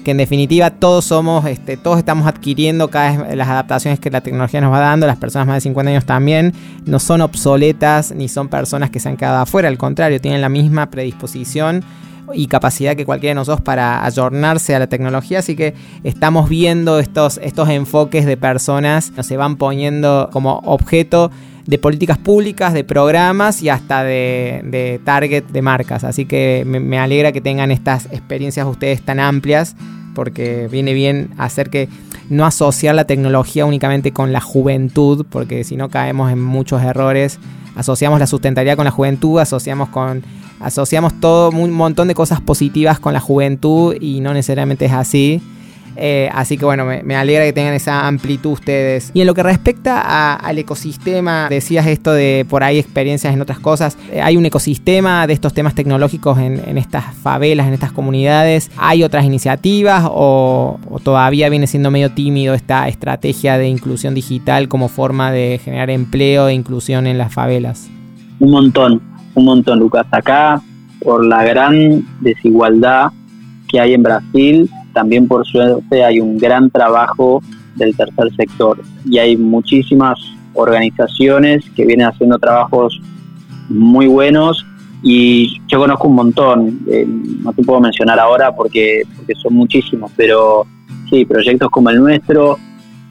que 0.04 0.12
en 0.12 0.16
definitiva 0.16 0.70
todos 0.70 1.04
somos, 1.04 1.44
este, 1.46 1.76
todos 1.76 1.98
estamos 1.98 2.26
adquiriendo 2.26 2.88
cada 2.88 3.24
vez 3.24 3.36
las 3.36 3.48
adaptaciones 3.48 4.00
que 4.00 4.10
la 4.10 4.20
tecnología 4.20 4.60
nos 4.60 4.72
va 4.72 4.80
dando, 4.80 5.06
las 5.06 5.16
personas 5.16 5.46
más 5.46 5.56
de 5.56 5.60
50 5.62 5.90
años 5.90 6.04
también, 6.04 6.54
no 6.86 6.98
son 6.98 7.20
obsoletas 7.20 8.12
ni 8.12 8.28
son 8.28 8.48
personas 8.48 8.90
que 8.90 9.00
se 9.00 9.08
han 9.08 9.16
quedado 9.16 9.38
afuera, 9.38 9.68
al 9.68 9.78
contrario, 9.78 10.20
tienen 10.20 10.40
la 10.40 10.48
misma 10.48 10.90
predisposición 10.90 11.84
y 12.32 12.46
capacidad 12.46 12.96
que 12.96 13.04
cualquiera 13.04 13.32
de 13.32 13.34
nosotros 13.36 13.62
para 13.62 14.04
ayornarse 14.04 14.74
a 14.74 14.78
la 14.78 14.86
tecnología, 14.86 15.40
así 15.40 15.56
que 15.56 15.74
estamos 16.04 16.48
viendo 16.48 16.98
estos, 16.98 17.38
estos 17.42 17.68
enfoques 17.68 18.24
de 18.24 18.36
personas 18.36 19.10
que 19.10 19.22
se 19.22 19.36
van 19.36 19.56
poniendo 19.56 20.30
como 20.32 20.60
objeto 20.64 21.30
de 21.70 21.78
políticas 21.78 22.18
públicas, 22.18 22.74
de 22.74 22.82
programas 22.82 23.62
y 23.62 23.68
hasta 23.68 24.02
de, 24.02 24.60
de 24.64 25.00
target 25.04 25.44
de 25.44 25.62
marcas. 25.62 26.02
Así 26.02 26.26
que 26.26 26.64
me, 26.66 26.80
me, 26.80 26.98
alegra 26.98 27.30
que 27.30 27.40
tengan 27.40 27.70
estas 27.70 28.06
experiencias 28.06 28.66
ustedes 28.66 29.02
tan 29.02 29.20
amplias 29.20 29.76
porque 30.16 30.66
viene 30.68 30.94
bien 30.94 31.30
hacer 31.38 31.70
que 31.70 31.88
no 32.28 32.44
asociar 32.44 32.96
la 32.96 33.04
tecnología 33.04 33.66
únicamente 33.66 34.10
con 34.10 34.32
la 34.32 34.40
juventud, 34.40 35.24
porque 35.30 35.62
si 35.62 35.76
no 35.76 35.88
caemos 35.88 36.32
en 36.32 36.42
muchos 36.42 36.82
errores. 36.82 37.38
Asociamos 37.76 38.18
la 38.18 38.26
sustentabilidad 38.26 38.74
con 38.74 38.84
la 38.84 38.90
juventud, 38.90 39.38
asociamos 39.38 39.90
con 39.90 40.24
asociamos 40.58 41.20
todo 41.20 41.50
un 41.50 41.70
montón 41.70 42.08
de 42.08 42.16
cosas 42.16 42.40
positivas 42.40 42.98
con 42.98 43.12
la 43.12 43.20
juventud 43.20 43.94
y 44.00 44.18
no 44.18 44.34
necesariamente 44.34 44.86
es 44.86 44.92
así. 44.92 45.40
Eh, 45.96 46.30
así 46.32 46.56
que 46.56 46.64
bueno, 46.64 46.84
me, 46.84 47.16
alegra 47.16 47.44
que 47.44 47.52
tengan 47.52 47.74
esa 47.74 48.06
amplitud 48.06 48.52
ustedes. 48.52 49.10
Y 49.14 49.20
en 49.20 49.26
lo 49.26 49.34
que 49.34 49.42
respecta 49.42 50.34
al 50.34 50.58
ecosistema, 50.58 51.48
decías 51.48 51.86
esto 51.86 52.12
de 52.12 52.46
por 52.48 52.62
ahí 52.62 52.78
experiencias 52.78 53.34
en 53.34 53.40
otras 53.40 53.58
cosas. 53.58 53.98
Eh, 54.10 54.20
hay 54.20 54.36
un 54.36 54.46
ecosistema 54.46 55.26
de 55.26 55.32
estos 55.32 55.52
temas 55.52 55.74
tecnológicos 55.74 56.38
en, 56.38 56.60
en, 56.66 56.78
estas 56.78 57.14
favelas, 57.14 57.66
en 57.66 57.74
estas 57.74 57.92
comunidades. 57.92 58.70
¿Hay 58.76 59.02
otras 59.02 59.24
iniciativas 59.24 60.04
o, 60.08 60.78
o, 60.88 60.98
todavía 61.00 61.48
viene 61.48 61.66
siendo 61.66 61.90
medio 61.90 62.10
tímido 62.10 62.54
esta 62.54 62.88
estrategia 62.88 63.58
de 63.58 63.68
inclusión 63.68 64.14
digital 64.14 64.68
como 64.68 64.88
forma 64.88 65.32
de 65.32 65.60
generar 65.62 65.90
empleo 65.90 66.48
e 66.48 66.54
inclusión 66.54 67.06
en 67.06 67.18
las 67.18 67.32
favelas? 67.32 67.90
Un 68.38 68.50
montón, 68.52 69.02
un 69.34 69.44
montón, 69.44 69.78
Lucas. 69.78 70.06
Acá, 70.10 70.62
por 71.02 71.24
la 71.24 71.44
gran 71.44 72.06
desigualdad 72.20 73.12
que 73.68 73.80
hay 73.80 73.94
en 73.94 74.02
Brasil, 74.02 74.70
también 74.92 75.28
por 75.28 75.46
suerte 75.46 76.04
hay 76.04 76.20
un 76.20 76.38
gran 76.38 76.70
trabajo 76.70 77.42
del 77.76 77.96
tercer 77.96 78.34
sector. 78.36 78.80
Y 79.04 79.18
hay 79.18 79.36
muchísimas 79.36 80.18
organizaciones 80.54 81.64
que 81.76 81.86
vienen 81.86 82.06
haciendo 82.06 82.38
trabajos 82.38 83.00
muy 83.68 84.06
buenos 84.06 84.64
y 85.02 85.60
yo 85.66 85.78
conozco 85.78 86.08
un 86.08 86.14
montón, 86.14 86.80
eh, 86.90 87.06
no 87.06 87.52
te 87.52 87.62
puedo 87.62 87.80
mencionar 87.80 88.18
ahora 88.18 88.54
porque, 88.54 89.02
porque 89.16 89.34
son 89.34 89.54
muchísimos, 89.54 90.10
pero 90.14 90.66
sí, 91.08 91.24
proyectos 91.24 91.70
como 91.70 91.88
el 91.88 91.98
nuestro, 91.98 92.58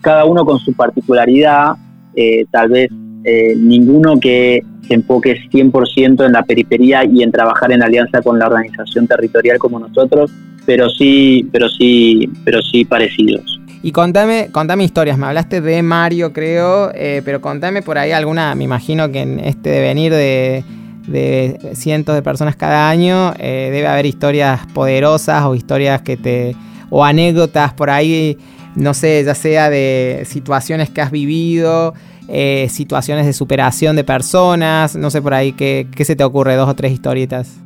cada 0.02 0.26
uno 0.26 0.46
con 0.46 0.60
su 0.60 0.74
particularidad, 0.74 1.76
eh, 2.16 2.46
tal 2.52 2.70
vez 2.70 2.92
eh, 3.24 3.56
ninguno 3.58 4.20
que 4.20 4.64
se 4.88 4.94
enfoque 4.94 5.40
100% 5.52 6.26
en 6.26 6.32
la 6.32 6.44
periferia 6.44 7.06
y 7.06 7.24
en 7.24 7.32
trabajar 7.32 7.72
en 7.72 7.82
alianza 7.82 8.22
con 8.22 8.38
la 8.38 8.48
organización 8.48 9.08
territorial 9.08 9.58
como 9.58 9.80
nosotros, 9.80 10.32
pero 10.70 10.88
sí, 10.88 11.50
pero 11.52 11.68
sí, 11.68 12.30
pero 12.46 12.62
sí 12.62 12.86
parecidos. 12.86 13.60
Y 13.82 13.92
contame, 13.92 14.50
contame 14.52 14.84
historias, 14.84 15.18
me 15.18 15.26
hablaste 15.26 15.62
de 15.62 15.82
Mario 15.82 16.32
creo, 16.32 16.92
pero 17.26 17.42
contame 17.42 17.82
por 17.82 17.98
ahí 17.98 18.12
alguna, 18.12 18.54
me 18.54 18.66
imagino 18.66 19.12
que 19.12 19.22
en 19.22 19.40
este 19.40 19.70
devenir 19.70 20.12
de 20.12 20.64
de 21.10 21.60
cientos 21.74 22.16
de 22.16 22.22
personas 22.22 22.56
cada 22.56 22.90
año, 22.90 23.34
eh, 23.40 23.70
debe 23.72 23.88
haber 23.88 24.06
historias 24.06 24.62
poderosas 24.74 25.44
o 25.46 25.56
historias 25.56 26.02
que 26.02 26.18
te. 26.18 26.56
o 26.92 27.04
anécdotas 27.04 27.74
por 27.74 27.90
ahí, 27.90 28.38
no 28.76 28.94
sé, 28.94 29.24
ya 29.24 29.36
sea 29.36 29.70
de 29.70 30.24
situaciones 30.26 30.90
que 30.90 31.02
has 31.02 31.12
vivido, 31.12 31.94
eh, 32.28 32.68
situaciones 32.70 33.26
de 33.26 33.34
superación 33.34 33.96
de 33.96 34.04
personas, 34.04 34.96
no 34.96 35.10
sé 35.10 35.22
por 35.22 35.34
ahí, 35.34 35.54
¿qué, 35.54 35.88
se 36.00 36.16
te 36.16 36.24
ocurre? 36.24 36.56
Dos 36.56 36.70
o 36.70 36.76
tres 36.76 36.92
historietas. 36.92 37.60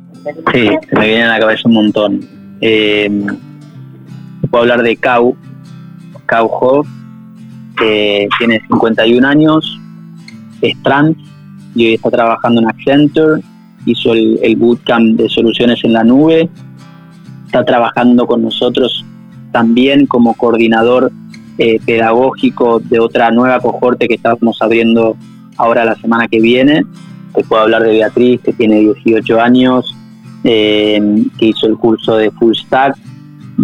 Sí, 0.52 0.70
me 0.92 1.06
vienen 1.06 1.26
a 1.26 1.34
la 1.34 1.40
cabeza 1.40 1.62
un 1.66 1.74
montón. 1.74 2.43
Eh, 2.60 3.26
puedo 4.50 4.62
hablar 4.62 4.82
de 4.82 4.96
Kau, 4.96 5.36
Kau 6.26 6.46
Hoff, 6.46 6.88
que 7.76 8.28
tiene 8.38 8.60
51 8.68 9.26
años, 9.26 9.80
es 10.60 10.80
trans, 10.82 11.16
y 11.74 11.86
hoy 11.86 11.94
está 11.94 12.10
trabajando 12.10 12.60
en 12.60 12.68
Accenture, 12.68 13.42
hizo 13.86 14.12
el, 14.14 14.56
bootcamp 14.56 15.16
de 15.18 15.28
soluciones 15.28 15.82
en 15.84 15.92
la 15.92 16.04
nube, 16.04 16.48
está 17.46 17.64
trabajando 17.64 18.26
con 18.26 18.42
nosotros 18.42 19.04
también 19.52 20.06
como 20.06 20.34
coordinador 20.34 21.12
eh, 21.58 21.78
pedagógico 21.84 22.80
de 22.80 22.98
otra 22.98 23.30
nueva 23.30 23.60
cohorte 23.60 24.08
que 24.08 24.14
estamos 24.14 24.60
abriendo 24.60 25.16
ahora 25.56 25.84
la 25.84 25.94
semana 25.96 26.26
que 26.26 26.40
viene. 26.40 26.84
Te 27.32 27.44
puedo 27.44 27.62
hablar 27.62 27.82
de 27.82 27.92
Beatriz, 27.92 28.40
que 28.40 28.52
tiene 28.52 28.80
18 28.80 29.40
años, 29.40 29.94
eh, 30.44 31.24
que 31.38 31.46
hizo 31.46 31.66
el 31.66 31.76
curso 31.76 32.16
de 32.16 32.30
Full 32.30 32.54
Stack 32.54 32.96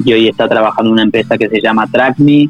y 0.05 0.13
hoy 0.13 0.29
está 0.29 0.49
trabajando 0.49 0.89
en 0.89 0.93
una 0.95 1.03
empresa 1.03 1.37
que 1.37 1.49
se 1.49 1.61
llama 1.61 1.87
TrackMe. 1.87 2.49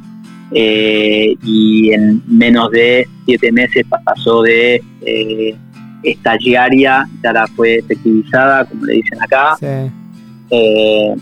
Eh, 0.53 1.37
y 1.45 1.93
en 1.93 2.23
menos 2.27 2.71
de 2.73 3.07
siete 3.25 3.53
meses 3.53 3.85
pasó 4.05 4.43
de 4.43 4.83
eh, 5.03 5.57
estagiaria, 6.03 7.09
ya 7.23 7.33
la 7.33 7.47
fue 7.47 7.77
efectivizada, 7.77 8.65
como 8.65 8.85
le 8.85 8.95
dicen 8.95 9.23
acá. 9.23 9.57
Eh, 10.51 11.15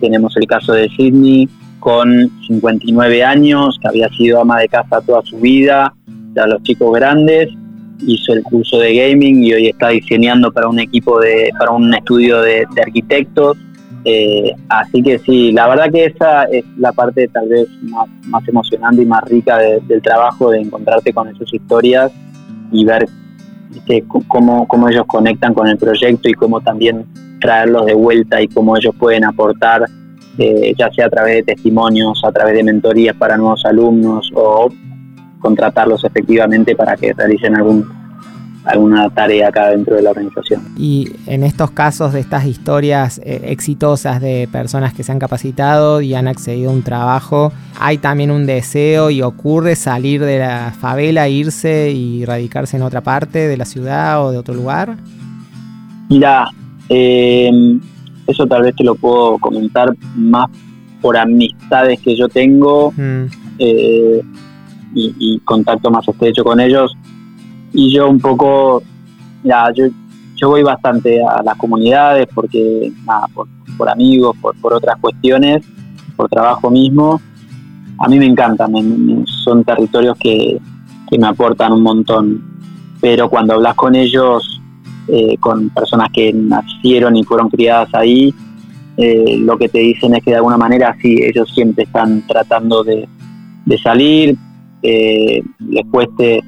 tenemos 0.00 0.36
el 0.36 0.46
caso 0.46 0.74
de 0.74 0.88
Sidney 0.90 1.48
con 1.80 2.30
59 2.46 3.24
años, 3.24 3.78
que 3.80 3.88
había 3.88 4.08
sido 4.10 4.40
ama 4.40 4.60
de 4.60 4.68
casa 4.68 5.00
toda 5.00 5.22
su 5.22 5.38
vida, 5.38 5.92
ya 6.34 6.46
los 6.46 6.62
chicos 6.62 6.92
grandes, 6.94 7.48
hizo 8.06 8.32
el 8.32 8.42
curso 8.42 8.78
de 8.78 8.94
gaming 8.94 9.44
y 9.44 9.52
hoy 9.52 9.66
está 9.68 9.88
diseñando 9.88 10.52
para 10.52 10.68
un 10.68 10.78
equipo 10.78 11.20
de, 11.20 11.50
para 11.58 11.72
un 11.72 11.92
estudio 11.94 12.40
de 12.42 12.66
arquitectos. 12.80 13.56
Eh, 14.04 14.54
así 14.68 15.02
que 15.02 15.18
sí, 15.18 15.52
la 15.52 15.68
verdad 15.68 15.90
que 15.92 16.06
esa 16.06 16.44
es 16.44 16.64
la 16.78 16.92
parte 16.92 17.28
tal 17.28 17.48
vez 17.48 17.68
más, 17.82 18.46
emocionante 18.48 19.02
y 19.02 19.06
más 19.06 19.22
rica 19.24 19.58
del 19.58 20.00
trabajo, 20.02 20.50
de 20.50 20.60
encontrarte 20.60 21.12
con 21.12 21.28
esas 21.28 21.52
historias 21.52 22.12
y 22.72 22.84
ver 22.84 23.06
cómo, 24.28 24.66
cómo 24.66 24.88
ellos 24.88 25.04
conectan 25.06 25.52
con 25.52 25.68
el 25.68 25.76
proyecto 25.76 26.28
y 26.28 26.34
cómo 26.34 26.60
también 26.60 27.04
traerlos 27.40 27.86
de 27.86 27.94
vuelta 27.94 28.40
y 28.40 28.48
cómo 28.48 28.76
ellos 28.76 28.94
pueden 28.98 29.24
aportar, 29.24 29.84
eh, 30.38 30.72
ya 30.78 30.90
sea 30.92 31.06
a 31.06 31.10
través 31.10 31.34
de 31.36 31.54
testimonios, 31.54 32.22
a 32.24 32.32
través 32.32 32.54
de 32.54 32.64
mentorías 32.64 33.16
para 33.16 33.36
nuevos 33.36 33.64
alumnos 33.64 34.30
o 34.34 34.70
contratarlos 35.40 36.04
efectivamente 36.04 36.74
para 36.74 36.96
que 36.96 37.12
realicen 37.12 37.56
algún 37.56 37.98
alguna 38.68 39.08
tarea 39.08 39.48
acá 39.48 39.70
dentro 39.70 39.96
de 39.96 40.02
la 40.02 40.10
organización. 40.10 40.62
Y 40.76 41.08
en 41.26 41.42
estos 41.42 41.70
casos 41.70 42.12
de 42.12 42.20
estas 42.20 42.44
historias 42.44 43.18
eh, 43.24 43.40
exitosas 43.44 44.20
de 44.20 44.46
personas 44.50 44.92
que 44.92 45.02
se 45.02 45.10
han 45.10 45.18
capacitado 45.18 46.02
y 46.02 46.14
han 46.14 46.28
accedido 46.28 46.70
a 46.70 46.74
un 46.74 46.82
trabajo, 46.82 47.50
¿hay 47.80 47.96
también 47.96 48.30
un 48.30 48.44
deseo 48.44 49.10
y 49.10 49.22
ocurre 49.22 49.74
salir 49.74 50.22
de 50.22 50.40
la 50.40 50.74
favela, 50.78 51.28
irse 51.28 51.90
y 51.90 52.26
radicarse 52.26 52.76
en 52.76 52.82
otra 52.82 53.00
parte 53.00 53.48
de 53.48 53.56
la 53.56 53.64
ciudad 53.64 54.24
o 54.24 54.32
de 54.32 54.38
otro 54.38 54.54
lugar? 54.54 54.96
Mira, 56.10 56.50
eh, 56.90 57.50
eso 58.26 58.46
tal 58.46 58.62
vez 58.62 58.76
te 58.76 58.84
lo 58.84 58.94
puedo 58.94 59.38
comentar 59.38 59.94
más 60.14 60.50
por 61.00 61.16
amistades 61.16 62.00
que 62.00 62.16
yo 62.16 62.28
tengo 62.28 62.92
mm. 62.96 63.24
eh, 63.58 64.20
y, 64.94 65.38
contacto 65.44 65.90
más 65.90 66.06
estrecho 66.08 66.44
con 66.44 66.60
ellos 66.60 66.96
y 67.72 67.92
yo 67.92 68.08
un 68.08 68.18
poco, 68.18 68.82
ya, 69.44 69.70
yo, 69.74 69.86
yo 70.36 70.48
voy 70.48 70.62
bastante 70.62 71.22
a 71.22 71.42
las 71.42 71.56
comunidades 71.56 72.26
porque, 72.34 72.92
nada, 73.04 73.26
por, 73.34 73.88
amigos, 73.88 74.36
por, 74.40 74.56
por, 74.56 74.74
otras 74.74 74.96
cuestiones, 75.00 75.64
por 76.16 76.28
trabajo 76.28 76.70
mismo. 76.70 77.20
A 77.98 78.08
mí 78.08 78.18
me 78.18 78.26
encantan, 78.26 78.72
son 79.26 79.64
territorios 79.64 80.16
que, 80.18 80.58
que, 81.10 81.18
me 81.18 81.26
aportan 81.26 81.72
un 81.72 81.82
montón, 81.82 82.42
pero 83.00 83.28
cuando 83.28 83.54
hablas 83.54 83.74
con 83.74 83.94
ellos, 83.94 84.60
eh, 85.08 85.36
con 85.38 85.68
personas 85.70 86.08
que 86.12 86.32
nacieron 86.32 87.16
y 87.16 87.24
fueron 87.24 87.48
criadas 87.48 87.88
ahí, 87.94 88.32
eh, 88.96 89.36
lo 89.38 89.56
que 89.56 89.68
te 89.68 89.78
dicen 89.78 90.14
es 90.14 90.24
que 90.24 90.30
de 90.30 90.36
alguna 90.36 90.56
manera 90.56 90.96
sí, 91.00 91.16
ellos 91.20 91.52
siempre 91.54 91.84
están 91.84 92.26
tratando 92.26 92.82
de, 92.82 93.08
de 93.64 93.78
salir, 93.78 94.36
eh, 94.82 95.42
les 95.58 95.86
cueste 95.90 96.40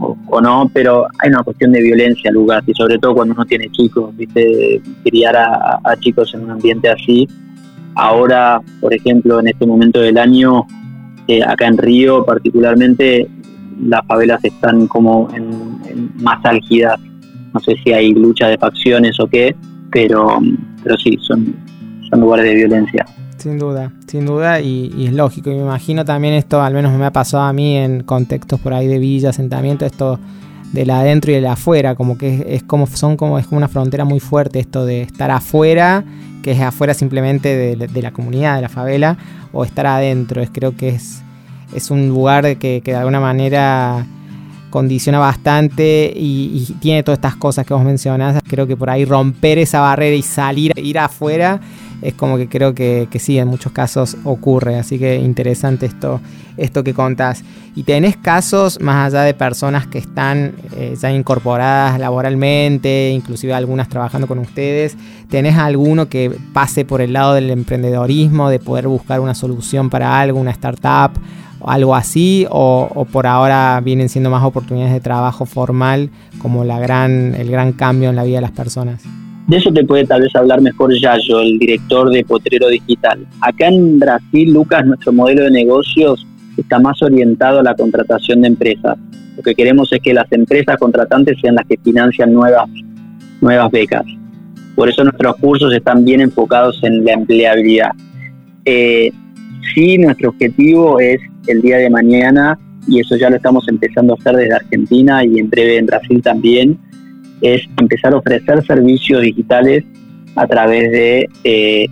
o, 0.00 0.40
no, 0.40 0.70
pero 0.72 1.06
hay 1.18 1.28
una 1.28 1.42
cuestión 1.42 1.72
de 1.72 1.82
violencia, 1.82 2.30
lugar 2.30 2.62
y 2.66 2.72
sobre 2.72 2.98
todo 2.98 3.14
cuando 3.14 3.34
uno 3.34 3.44
tiene 3.44 3.70
chicos, 3.70 4.16
¿viste? 4.16 4.80
criar 5.04 5.36
a, 5.36 5.96
chicos 6.00 6.32
en 6.34 6.44
un 6.44 6.52
ambiente 6.52 6.88
así. 6.88 7.28
Ahora, 7.94 8.60
por 8.80 8.94
ejemplo, 8.94 9.40
en 9.40 9.48
este 9.48 9.66
momento 9.66 10.00
del 10.00 10.16
año, 10.16 10.66
eh, 11.28 11.42
acá 11.42 11.66
en 11.66 11.76
Río 11.76 12.24
particularmente, 12.24 13.28
las 13.82 14.06
favelas 14.06 14.42
están 14.42 14.86
como 14.86 15.28
en, 15.34 16.10
más 16.22 16.42
álgidas. 16.44 16.98
No 17.52 17.60
sé 17.60 17.74
si 17.84 17.92
hay 17.92 18.14
lucha 18.14 18.48
de 18.48 18.56
facciones 18.56 19.18
o 19.20 19.26
qué, 19.26 19.54
pero, 19.90 20.38
pero 20.82 20.96
sí, 20.96 21.18
son, 21.20 21.54
son 22.08 22.20
lugares 22.20 22.46
de 22.46 22.54
violencia. 22.54 23.04
Sin 23.40 23.58
duda, 23.58 23.90
sin 24.06 24.26
duda, 24.26 24.60
y, 24.60 25.06
es 25.06 25.14
lógico. 25.14 25.50
Y 25.50 25.54
me 25.54 25.62
imagino 25.62 26.04
también 26.04 26.34
esto, 26.34 26.60
al 26.60 26.74
menos 26.74 26.92
me 26.92 27.06
ha 27.06 27.10
pasado 27.10 27.44
a 27.44 27.52
mí 27.54 27.74
en 27.74 28.02
contextos 28.02 28.60
por 28.60 28.74
ahí 28.74 28.86
de 28.86 28.98
villa, 28.98 29.30
asentamiento, 29.30 29.86
esto 29.86 30.18
de 30.74 30.84
la 30.84 31.00
adentro 31.00 31.32
y 31.32 31.36
de 31.36 31.40
la 31.40 31.52
afuera, 31.52 31.94
como 31.94 32.18
que 32.18 32.44
es, 32.48 32.62
como 32.62 32.86
son 32.86 33.16
como 33.16 33.38
es 33.38 33.46
como 33.46 33.56
una 33.56 33.68
frontera 33.68 34.04
muy 34.04 34.20
fuerte 34.20 34.60
esto 34.60 34.84
de 34.84 35.02
estar 35.02 35.30
afuera, 35.30 36.04
que 36.42 36.52
es 36.52 36.60
afuera 36.60 36.92
simplemente 36.92 37.56
de, 37.56 38.02
la 38.02 38.12
comunidad, 38.12 38.56
de 38.56 38.62
la 38.62 38.68
favela, 38.68 39.16
o 39.52 39.64
estar 39.64 39.86
adentro. 39.86 40.42
Es 40.42 40.50
creo 40.52 40.76
que 40.76 40.90
es, 40.90 41.22
es 41.74 41.90
un 41.90 42.08
lugar 42.08 42.58
que, 42.58 42.82
de 42.84 42.94
alguna 42.94 43.20
manera 43.20 44.06
condiciona 44.68 45.18
bastante 45.18 46.12
y, 46.14 46.66
y, 46.68 46.74
tiene 46.74 47.02
todas 47.02 47.16
estas 47.16 47.36
cosas 47.36 47.64
que 47.64 47.72
vos 47.72 47.84
mencionás. 47.84 48.38
Creo 48.46 48.66
que 48.66 48.76
por 48.76 48.90
ahí 48.90 49.06
romper 49.06 49.56
esa 49.56 49.80
barrera 49.80 50.14
y 50.14 50.22
salir, 50.22 50.72
ir 50.76 50.98
afuera 50.98 51.58
es 52.02 52.14
como 52.14 52.36
que 52.36 52.48
creo 52.48 52.74
que, 52.74 53.08
sí, 53.18 53.38
en 53.38 53.48
muchos 53.48 53.72
casos 53.72 54.16
ocurre. 54.24 54.78
Así 54.78 54.98
que 54.98 55.16
interesante 55.16 55.86
esto, 55.86 56.20
esto 56.56 56.82
que 56.82 56.94
contás. 56.94 57.44
Y 57.74 57.84
tenés 57.84 58.16
casos 58.16 58.80
más 58.80 59.06
allá 59.12 59.22
de 59.22 59.34
personas 59.34 59.86
que 59.86 59.98
están 59.98 60.54
eh, 60.76 60.96
ya 61.00 61.12
incorporadas 61.12 61.98
laboralmente, 62.00 63.10
inclusive 63.10 63.54
algunas 63.54 63.88
trabajando 63.88 64.26
con 64.26 64.38
ustedes. 64.38 64.96
¿Tenés 65.28 65.56
alguno 65.56 66.08
que 66.08 66.36
pase 66.52 66.84
por 66.84 67.00
el 67.00 67.12
lado 67.12 67.34
del 67.34 67.50
emprendedorismo, 67.50 68.50
de 68.50 68.58
poder 68.58 68.88
buscar 68.88 69.20
una 69.20 69.34
solución 69.34 69.90
para 69.90 70.20
algo, 70.20 70.40
una 70.40 70.50
startup? 70.50 71.12
algo 71.66 71.94
así 71.94 72.46
o, 72.48 72.88
o, 72.94 73.04
por 73.04 73.26
ahora 73.26 73.80
vienen 73.84 74.08
siendo 74.08 74.30
más 74.30 74.42
oportunidades 74.44 74.94
de 74.94 75.00
trabajo 75.00 75.44
formal 75.44 76.08
como 76.40 76.64
la 76.64 76.78
gran, 76.78 77.34
el 77.34 77.50
gran 77.50 77.72
cambio 77.72 78.08
en 78.08 78.16
la 78.16 78.24
vida 78.24 78.36
de 78.36 78.42
las 78.42 78.52
personas? 78.52 79.02
De 79.50 79.56
eso 79.56 79.72
te 79.72 79.84
puede 79.84 80.06
tal 80.06 80.22
vez 80.22 80.36
hablar 80.36 80.60
mejor 80.60 80.94
Yayo, 80.94 81.40
el 81.40 81.58
director 81.58 82.08
de 82.08 82.22
Potrero 82.22 82.68
Digital. 82.68 83.26
Acá 83.40 83.66
en 83.66 83.98
Brasil, 83.98 84.52
Lucas, 84.52 84.86
nuestro 84.86 85.12
modelo 85.12 85.42
de 85.42 85.50
negocios 85.50 86.24
está 86.56 86.78
más 86.78 87.02
orientado 87.02 87.58
a 87.58 87.64
la 87.64 87.74
contratación 87.74 88.42
de 88.42 88.46
empresas. 88.46 88.96
Lo 89.36 89.42
que 89.42 89.56
queremos 89.56 89.92
es 89.92 89.98
que 90.02 90.14
las 90.14 90.30
empresas 90.30 90.76
contratantes 90.78 91.36
sean 91.40 91.56
las 91.56 91.66
que 91.66 91.78
financian 91.78 92.32
nuevas, 92.32 92.70
nuevas 93.40 93.72
becas. 93.72 94.04
Por 94.76 94.88
eso 94.88 95.02
nuestros 95.02 95.34
cursos 95.38 95.74
están 95.74 96.04
bien 96.04 96.20
enfocados 96.20 96.78
en 96.84 97.04
la 97.04 97.14
empleabilidad. 97.14 97.90
Eh, 98.64 99.10
sí, 99.74 99.98
nuestro 99.98 100.28
objetivo 100.28 101.00
es 101.00 101.20
el 101.48 101.60
día 101.60 101.78
de 101.78 101.90
mañana, 101.90 102.56
y 102.86 103.00
eso 103.00 103.16
ya 103.16 103.28
lo 103.28 103.34
estamos 103.34 103.66
empezando 103.66 104.12
a 104.12 104.16
hacer 104.16 104.36
desde 104.36 104.54
Argentina 104.54 105.24
y 105.24 105.40
en 105.40 105.50
breve 105.50 105.78
en 105.78 105.86
Brasil 105.86 106.22
también, 106.22 106.78
es 107.40 107.62
empezar 107.78 108.12
a 108.14 108.18
ofrecer 108.18 108.64
servicios 108.66 109.22
digitales 109.22 109.84
a 110.36 110.46
través 110.46 110.90
de 110.90 111.28
eh, 111.44 111.86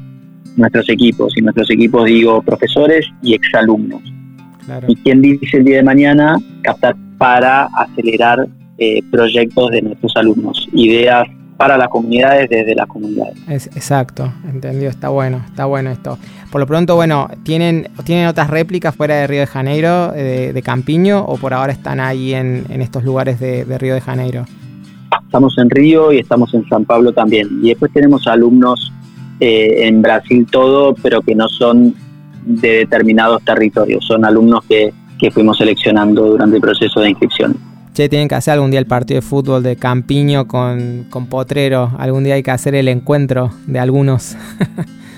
nuestros 0.56 0.88
equipos. 0.88 1.36
Y 1.36 1.42
nuestros 1.42 1.70
equipos 1.70 2.04
digo 2.04 2.42
profesores 2.42 3.06
y 3.22 3.34
exalumnos. 3.34 4.02
Y 4.86 4.96
quien 4.96 5.22
dice 5.22 5.56
el 5.58 5.64
día 5.64 5.76
de 5.76 5.82
mañana, 5.82 6.36
captar 6.62 6.94
para 7.16 7.68
acelerar 7.76 8.46
eh, 8.76 9.00
proyectos 9.10 9.70
de 9.70 9.82
nuestros 9.82 10.14
alumnos, 10.16 10.68
ideas 10.72 11.26
para 11.56 11.76
las 11.76 11.88
comunidades 11.88 12.48
desde 12.48 12.74
las 12.74 12.86
comunidades. 12.86 13.34
Es, 13.48 13.66
exacto, 13.68 14.32
entendido, 14.48 14.88
está 14.88 15.08
bueno, 15.08 15.42
está 15.44 15.64
bueno 15.64 15.90
esto. 15.90 16.16
Por 16.52 16.60
lo 16.60 16.66
pronto, 16.66 16.94
bueno, 16.94 17.28
¿tienen, 17.42 17.88
¿tienen 18.04 18.28
otras 18.28 18.48
réplicas 18.48 18.94
fuera 18.94 19.16
de 19.16 19.26
Río 19.26 19.40
de 19.40 19.46
Janeiro, 19.48 20.12
de, 20.12 20.62
Campiño, 20.64 21.24
o 21.24 21.36
por 21.36 21.52
ahora 21.54 21.72
están 21.72 21.98
ahí 21.98 22.32
en, 22.32 22.64
estos 22.80 23.02
lugares 23.02 23.40
de, 23.40 23.64
Río 23.78 23.94
de 23.94 24.00
Janeiro? 24.00 24.46
Estamos 25.28 25.58
en 25.58 25.68
Río 25.68 26.10
y 26.10 26.18
estamos 26.18 26.52
en 26.54 26.66
San 26.68 26.86
Pablo 26.86 27.12
también. 27.12 27.60
Y 27.62 27.68
después 27.68 27.92
tenemos 27.92 28.26
alumnos 28.26 28.92
eh, 29.40 29.86
en 29.86 30.00
Brasil 30.00 30.46
todo, 30.50 30.94
pero 31.02 31.20
que 31.20 31.34
no 31.34 31.48
son 31.50 31.94
de 32.46 32.78
determinados 32.78 33.44
territorios, 33.44 34.06
son 34.06 34.24
alumnos 34.24 34.64
que, 34.64 34.90
que 35.18 35.30
fuimos 35.30 35.58
seleccionando 35.58 36.24
durante 36.24 36.56
el 36.56 36.62
proceso 36.62 37.00
de 37.00 37.10
inscripción 37.10 37.56
tienen 38.06 38.28
que 38.28 38.36
hacer 38.36 38.54
algún 38.54 38.70
día 38.70 38.78
el 38.78 38.86
partido 38.86 39.20
de 39.20 39.26
fútbol 39.26 39.64
de 39.64 39.74
Campiño 39.74 40.46
con, 40.46 41.08
Potrero. 41.28 41.90
Algún 41.98 42.22
día 42.22 42.34
hay 42.34 42.44
que 42.44 42.52
hacer 42.52 42.76
el 42.76 42.86
encuentro 42.86 43.50
de 43.66 43.80
algunos. 43.80 44.36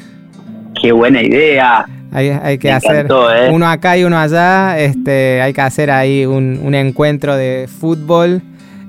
Qué 0.80 0.92
buena 0.92 1.22
idea. 1.22 1.84
Hay, 2.12 2.58
que 2.58 2.72
hacer 2.72 3.06
¿eh? 3.08 3.50
uno 3.52 3.68
acá 3.68 3.98
y 3.98 4.04
uno 4.04 4.18
allá. 4.18 4.78
Este, 4.78 5.42
hay 5.42 5.52
que 5.52 5.60
hacer 5.60 5.90
ahí 5.90 6.24
un, 6.24 6.58
un 6.62 6.74
encuentro 6.74 7.36
de 7.36 7.68
fútbol 7.68 8.40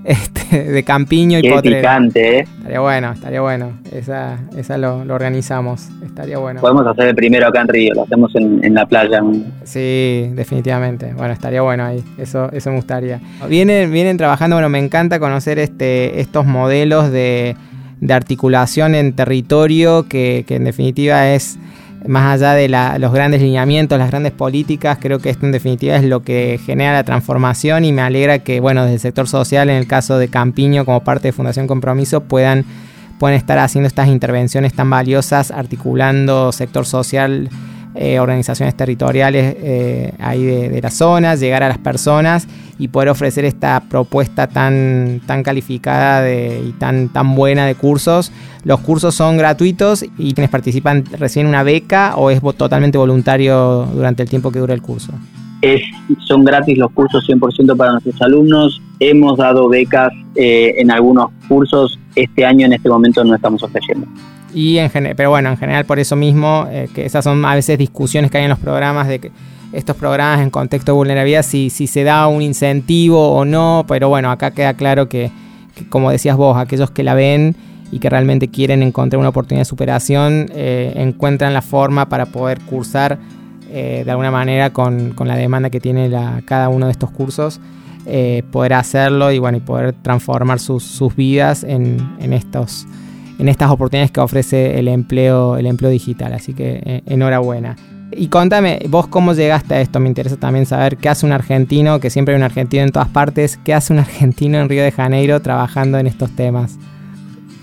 este, 0.06 0.64
de 0.72 0.84
Campiño 0.84 1.40
y 1.40 1.42
Qué 1.44 1.60
Picante, 1.62 2.40
¿eh? 2.40 2.48
Estaría 2.58 2.80
bueno, 2.80 3.12
estaría 3.12 3.42
bueno. 3.42 3.74
Esa, 3.92 4.40
esa 4.58 4.78
lo, 4.78 4.98
organizamos. 4.98 5.90
Estaría 6.04 6.38
bueno. 6.38 6.62
Podemos 6.62 6.88
hacer 6.88 7.10
el 7.10 7.16
primero 7.16 7.48
acá 7.48 7.62
en 7.62 7.68
Río, 7.68 7.94
lo 7.94 8.04
hacemos 8.04 8.34
en, 8.36 8.74
la 8.74 8.86
playa. 8.86 9.22
Sí, 9.64 10.30
definitivamente. 10.34 11.14
Bueno, 11.14 11.34
estaría 11.34 11.62
bueno 11.62 11.86
ahí. 11.86 12.04
Eso, 12.18 12.52
eso 12.52 12.70
me 12.70 12.78
gustaría. 12.78 13.20
Vienen, 13.48 13.92
vienen 13.92 14.18
trabajando, 14.18 14.56
bueno, 14.56 14.70
me 14.70 14.80
encanta 14.80 15.20
conocer 15.20 15.60
este, 15.60 16.20
estos 16.20 16.46
modelos 16.46 17.12
de, 17.12 17.56
de 18.00 18.14
articulación 18.14 18.96
en 18.96 19.14
territorio 19.14 20.08
que, 20.08 20.46
que 20.48 20.56
en 20.56 20.64
definitiva 20.64 21.30
es 21.30 21.60
más 22.08 22.34
allá 22.34 22.54
de 22.54 22.68
los 23.00 23.14
grandes 23.14 23.42
lineamientos, 23.42 23.98
las 23.98 24.10
grandes 24.10 24.32
políticas, 24.32 24.98
creo 25.00 25.20
que 25.20 25.30
esto 25.30 25.46
en 25.46 25.52
definitiva 25.52 25.96
es 25.96 26.04
lo 26.04 26.24
que 26.24 26.60
genera 26.66 26.94
la 26.94 27.04
transformación 27.04 27.86
y 27.86 27.94
me 27.94 28.02
alegra 28.02 28.40
que, 28.40 28.60
bueno, 28.60 28.84
desde 28.84 28.96
el 28.96 29.00
sector 29.00 29.28
social, 29.28 29.70
en 29.70 29.76
el 29.76 29.88
caso 29.88 30.18
de 30.18 30.28
Campiño, 30.28 30.86
como 30.86 31.04
parte 31.04 31.28
de 31.28 31.32
Fundación 31.32 31.68
Compromiso, 31.68 32.22
puedan, 32.22 32.66
puedan 33.20 33.38
estar 33.38 33.60
haciendo 33.60 33.88
estas 33.88 34.08
intervenciones 34.08 34.74
tan 34.74 34.90
valiosas, 34.90 35.52
articulando 35.52 36.52
sector 36.52 36.86
social 36.86 37.50
eh, 37.95 38.19
organizaciones 38.19 38.75
territoriales 38.75 39.56
eh, 39.60 40.13
ahí 40.19 40.43
de, 40.43 40.82
las 40.82 40.93
zonas, 40.93 41.39
llegar 41.39 41.63
a 41.63 41.67
las 41.67 41.77
personas 41.77 42.47
y 42.80 42.88
poder 42.88 43.10
ofrecer 43.10 43.45
esta 43.45 43.82
propuesta 43.89 44.47
tan, 44.47 45.21
tan 45.25 45.43
calificada 45.43 46.21
de, 46.21 46.62
y 46.67 46.71
tan, 46.73 47.10
tan 47.10 47.36
buena 47.36 47.65
de 47.65 47.75
cursos. 47.75 48.32
Los 48.63 48.80
cursos 48.80 49.13
son 49.13 49.38
gratuitos 49.38 50.04
y 50.17 50.34
quienes 50.34 50.49
participan 50.49 51.04
reciben 51.06 51.47
una 51.47 51.63
beca 51.63 52.15
o 52.15 52.30
es 52.30 52.41
totalmente 52.58 52.97
voluntario 52.97 53.88
durante 53.93 54.23
el 54.23 54.30
tiempo 54.30 54.51
que 54.51 54.60
dura 54.60 54.73
el 54.73 54.82
curso. 54.82 55.13
Es, 55.62 55.82
son 56.27 56.43
gratis 56.43 56.77
los 56.77 56.91
cursos 56.91 57.27
100% 57.27 57.77
para 57.77 57.91
nuestros 57.91 58.19
alumnos. 58.21 58.82
Hemos 58.99 59.38
dado 59.38 59.69
becas 59.69 60.12
eh, 60.36 60.73
en 60.77 60.91
algunos 60.91 61.30
cursos. 61.47 61.99
Este 62.15 62.45
año, 62.45 62.65
en 62.65 62.73
este 62.73 62.89
momento, 62.89 63.23
no 63.23 63.36
estamos 63.36 63.62
ofreciendo. 63.62 64.08
Y 64.54 64.78
en 64.78 64.92
pero 65.16 65.30
bueno, 65.30 65.50
en 65.50 65.58
general 65.58 65.86
por 65.86 66.00
eso 66.00 66.16
mismo, 66.16 66.68
eh, 66.70 66.90
que 66.94 67.06
esas 67.06 67.24
son 67.24 67.44
a 67.46 67.56
veces 67.56 67.78
discusiones 67.78 68.32
que 68.32 68.38
hay 68.38 68.44
en 68.44 68.50
los 68.50 68.60
programas 68.60 69.08
de 69.08 69.20
que 69.20 69.32
estos 69.72 69.96
programas 69.96 70.42
en 70.42 70.50
contexto 70.50 70.92
de 70.92 70.98
vulnerabilidad, 70.98 71.44
si, 71.44 71.70
si 71.70 71.88
se 71.88 72.04
da 72.04 72.28
un 72.28 72.42
incentivo 72.42 73.32
o 73.32 73.46
no, 73.46 73.86
pero 73.88 74.10
bueno, 74.10 74.30
acá 74.30 74.52
queda 74.52 74.74
claro 74.74 75.08
que, 75.08 75.32
como 75.90 76.12
decías 76.12 76.36
vos, 76.36 76.58
aquellos 76.58 76.92
que 76.92 77.04
la 77.04 77.14
ven 77.14 77.56
y 77.90 78.00
que 78.00 78.10
realmente 78.10 78.50
quieren 78.50 78.84
encontrar 78.84 79.20
una 79.20 79.30
oportunidad 79.30 79.62
de 79.62 79.66
superación, 79.66 80.50
eh, 80.54 80.92
encuentran 80.98 81.54
la 81.54 81.62
forma 81.62 82.10
para 82.10 82.26
poder 82.26 82.60
cursar 82.62 83.20
eh, 83.70 84.02
de 84.04 84.12
alguna 84.12 84.32
manera 84.32 84.72
con, 84.72 85.16
la 85.18 85.38
demanda 85.38 85.70
que 85.70 85.80
tiene 85.80 86.12
cada 86.44 86.68
uno 86.68 86.88
de 86.88 86.92
estos 86.92 87.12
cursos, 87.12 87.62
poder 88.52 88.74
hacerlo 88.74 89.32
y 89.32 89.40
bueno, 89.40 89.60
y 89.60 89.62
poder 89.62 89.94
transformar 89.94 90.60
sus, 90.60 90.84
sus 90.84 91.16
vidas 91.16 91.64
en, 91.64 92.16
en 92.20 92.34
estos 92.34 92.88
en 93.41 93.49
estas 93.49 93.69
oportunidades 93.71 94.12
que 94.12 94.21
ofrece 94.21 94.77
el 94.77 94.88
empleo, 94.88 95.58
el 95.58 95.65
empleo 95.65 95.89
digital. 95.89 96.32
Así 96.34 96.54
que 96.54 96.80
eh, 96.86 97.01
enhorabuena. 97.08 97.75
Y 98.12 98.27
contame, 98.27 98.82
vos 98.88 99.08
cómo 99.08 99.34
llegaste 99.34 99.73
a 99.73 99.82
esto, 99.82 99.99
me 99.99 100.08
interesa 100.08 100.38
también 100.38 100.67
saber 100.67 100.97
qué 100.97 101.10
hace 101.10 101.25
un 101.25 101.32
argentino, 101.32 101.99
que 101.99 102.12
siempre 102.12 102.36
hay 102.36 102.38
un 102.38 102.43
argentino 102.43 102.84
en 102.84 102.91
todas 102.91 103.08
partes, 103.08 103.58
qué 103.63 103.73
hace 103.73 103.93
un 103.93 103.99
argentino 103.99 104.60
en 104.60 104.69
Río 104.69 104.84
de 104.84 104.91
Janeiro 104.91 105.41
trabajando 105.41 105.97
en 105.97 106.06
estos 106.06 106.30
temas. 106.36 106.77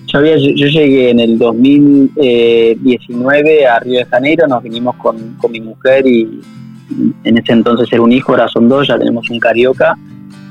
Yo, 0.06 0.20
yo 0.20 0.66
llegué 0.66 1.10
en 1.10 1.20
el 1.20 1.38
2019 1.38 3.66
a 3.66 3.78
Río 3.78 3.98
de 3.98 4.04
Janeiro, 4.06 4.48
nos 4.48 4.62
vinimos 4.62 4.96
con, 4.96 5.34
con 5.34 5.52
mi 5.52 5.60
mujer 5.60 6.06
y 6.06 6.40
en 7.22 7.38
ese 7.38 7.52
entonces 7.52 7.86
era 7.92 8.02
un 8.02 8.10
hijo, 8.10 8.32
ahora 8.32 8.48
son 8.48 8.68
dos, 8.68 8.88
ya 8.88 8.98
tenemos 8.98 9.30
un 9.30 9.38
carioca. 9.38 9.96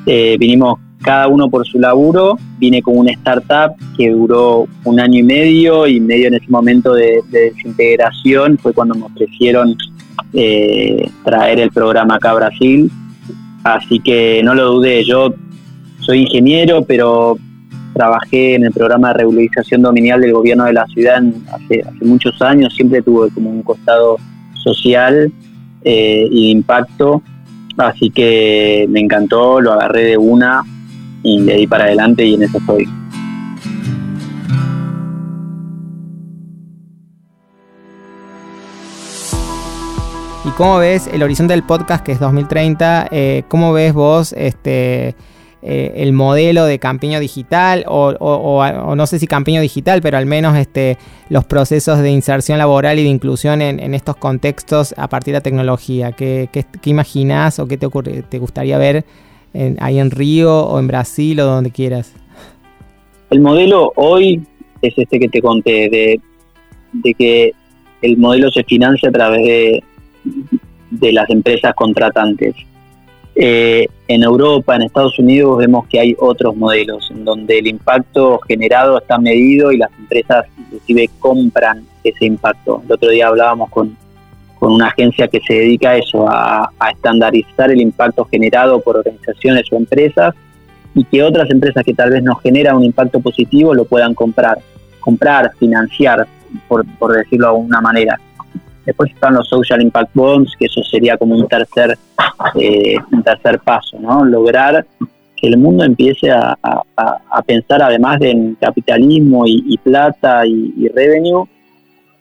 Eh, 0.06 0.38
vinimos 0.40 0.80
cada 1.02 1.28
uno 1.28 1.50
por 1.50 1.66
su 1.66 1.80
laburo. 1.80 2.38
Vine 2.60 2.82
con 2.82 2.98
una 2.98 3.12
startup 3.12 3.76
que 3.98 4.10
duró 4.12 4.68
un 4.84 5.00
año 5.00 5.20
y 5.20 5.24
medio 5.24 5.88
y 5.88 6.00
medio 6.00 6.28
en 6.28 6.36
ese 6.36 6.50
momento 6.50 6.94
de, 6.94 7.22
desintegración 7.30 8.58
fue 8.58 8.74
cuando 8.74 8.96
me 8.96 9.06
ofrecieron 9.06 9.76
eh, 10.34 11.10
traer 11.24 11.60
el 11.60 11.72
programa 11.72 12.16
acá 12.16 12.32
a 12.32 12.36
Brasil. 12.36 12.92
Así 13.64 14.00
que 14.00 14.42
no 14.44 14.56
lo 14.56 14.74
dudé, 14.74 15.04
yo 15.04 15.34
soy 16.00 16.22
ingeniero, 16.22 16.84
pero 16.84 17.38
trabajé 17.94 18.56
en 18.56 18.64
el 18.64 18.72
programa 18.72 19.10
de 19.10 19.16
regularización 19.16 19.82
dominial 19.82 20.22
del 20.22 20.32
gobierno 20.32 20.66
de 20.66 20.74
la 20.74 20.86
ciudad 20.88 21.22
hace, 21.52 21.84
muchos 22.02 22.42
años, 22.42 22.74
siempre 22.76 23.02
tuve 23.02 23.30
como 23.32 23.50
un 23.50 23.64
costado 23.64 24.18
social 24.54 25.32
eh, 25.84 26.28
y 26.32 26.46
de 26.46 26.52
impacto, 26.52 27.24
así 27.78 28.10
que 28.12 28.86
me 28.90 29.00
encantó, 29.00 29.60
lo 29.60 29.74
agarré 29.74 30.04
de 30.04 30.18
una 30.18 30.64
y 31.24 31.44
de 31.44 31.54
ahí 31.54 31.68
para 31.68 31.86
adelante 31.86 32.26
y 32.26 32.36
en 32.36 32.44
eso 32.44 32.58
estoy. 32.58 32.88
¿Y 40.48 40.50
cómo 40.52 40.78
ves 40.78 41.08
el 41.08 41.24
horizonte 41.24 41.54
del 41.54 41.64
podcast 41.64 42.06
que 42.06 42.14
es 42.14 42.20
2030? 42.22 43.10
Eh, 43.12 43.44
¿Cómo 43.50 43.74
ves 43.74 43.94
vos 43.94 44.32
este, 44.32 45.14
eh, 45.62 45.94
el 45.98 46.14
modelo 46.14 46.66
de 46.66 46.80
Campiño 46.80 47.20
Digital? 47.20 47.84
O, 47.88 48.96
no 48.96 49.08
sé 49.08 49.20
si 49.20 49.28
Campiño 49.28 49.60
Digital, 49.60 50.02
pero 50.02 50.18
al 50.18 50.26
menos 50.26 50.56
este, 50.56 50.98
los 51.28 51.44
procesos 51.44 52.00
de 52.00 52.12
inserción 52.12 52.58
laboral 52.60 52.98
y 52.98 53.04
de 53.04 53.10
inclusión 53.10 53.62
en, 53.62 53.94
estos 53.94 54.16
contextos 54.16 54.94
a 54.96 55.10
partir 55.10 55.34
de 55.34 55.40
la 55.40 55.44
tecnología. 55.44 56.14
¿Qué, 56.14 56.48
qué, 56.54 56.66
qué 56.82 56.90
imaginás 56.90 57.60
o 57.60 57.68
qué 57.68 57.78
te, 57.78 57.86
ocurre, 57.86 58.22
te 58.22 58.40
gustaría 58.40 58.78
ver 58.78 59.06
ahí 59.80 60.00
en 60.00 60.12
Río 60.12 60.66
o 60.66 60.80
en 60.80 60.88
Brasil 60.88 61.40
o 61.40 61.46
donde 61.46 61.72
quieras? 61.72 62.14
El 63.30 63.42
modelo 63.42 63.92
hoy 63.96 64.42
es 64.82 64.94
este 64.98 65.20
que 65.20 65.28
te 65.28 65.42
conté, 65.42 65.90
de, 65.90 67.14
que 67.14 67.54
el 68.02 68.18
modelo 68.18 68.50
se 68.52 68.64
financia 68.64 69.10
a 69.10 69.12
través 69.12 69.46
de, 69.46 69.84
de 70.92 71.12
las 71.12 71.30
empresas 71.30 71.74
contratantes. 71.76 72.56
Eh, 73.40 73.88
en 74.08 74.24
Europa, 74.24 74.76
en 74.76 74.84
Estados 74.84 75.20
Unidos, 75.20 75.60
vemos 75.60 75.86
que 75.88 76.00
hay 76.00 76.16
otros 76.18 76.56
modelos 76.56 77.12
en 77.12 77.24
donde 77.24 77.60
el 77.60 77.68
impacto 77.68 78.40
generado 78.40 78.98
está 78.98 79.20
medido 79.20 79.72
y 79.72 79.78
las 79.78 79.92
empresas 80.00 80.46
inclusive 80.58 81.10
compran 81.20 81.86
ese 82.04 82.26
impacto. 82.26 82.82
El 82.86 82.94
otro 82.94 83.10
día 83.10 83.28
hablábamos 83.28 83.70
con, 83.70 83.96
con 84.60 84.74
una 84.74 84.88
agencia 84.88 85.28
que 85.28 85.40
se 85.42 85.54
dedica 85.54 85.92
a 85.92 85.98
eso, 85.98 86.26
a, 86.28 86.70
estandarizar 86.92 87.72
el 87.72 87.82
impacto 87.82 88.26
generado 88.26 88.80
por 88.82 88.98
organizaciones 88.98 89.72
o 89.72 89.78
empresas 89.78 90.34
y 90.96 91.04
que 91.04 91.22
otras 91.24 91.50
empresas 91.52 91.84
que 91.84 91.94
tal 91.94 92.12
vez 92.12 92.24
no 92.24 92.36
generan 92.36 92.78
un 92.78 92.84
impacto 92.84 93.20
positivo 93.20 93.74
lo 93.74 93.86
puedan 93.86 94.14
comprar, 94.14 94.58
comprar, 95.00 95.52
financiar, 95.60 96.28
por, 96.68 96.86
decirlo 97.14 97.48
de 97.48 97.56
alguna 97.56 97.82
manera. 97.82 98.20
Después 98.86 99.12
están 99.12 99.34
los 99.34 99.48
social 99.48 99.82
impact 99.82 100.12
bonds, 100.14 100.56
que 100.58 100.66
eso 100.66 100.82
sería 100.84 101.18
como 101.18 101.36
un 101.36 101.48
tercer, 101.48 101.98
eh, 102.56 102.96
un 103.12 103.22
tercer 103.22 103.60
paso, 103.60 104.00
¿no? 104.00 104.24
Lograr 104.24 104.86
que 105.36 105.48
el 105.48 105.58
mundo 105.58 105.84
empiece 105.84 106.32
a, 106.32 106.58
pensar 107.46 107.84
además 107.84 108.20
de 108.20 108.32
en 108.32 108.56
capitalismo 108.56 109.44
y, 109.46 109.78
plata 109.84 110.48
y 110.48 110.88
revenue, 110.88 111.46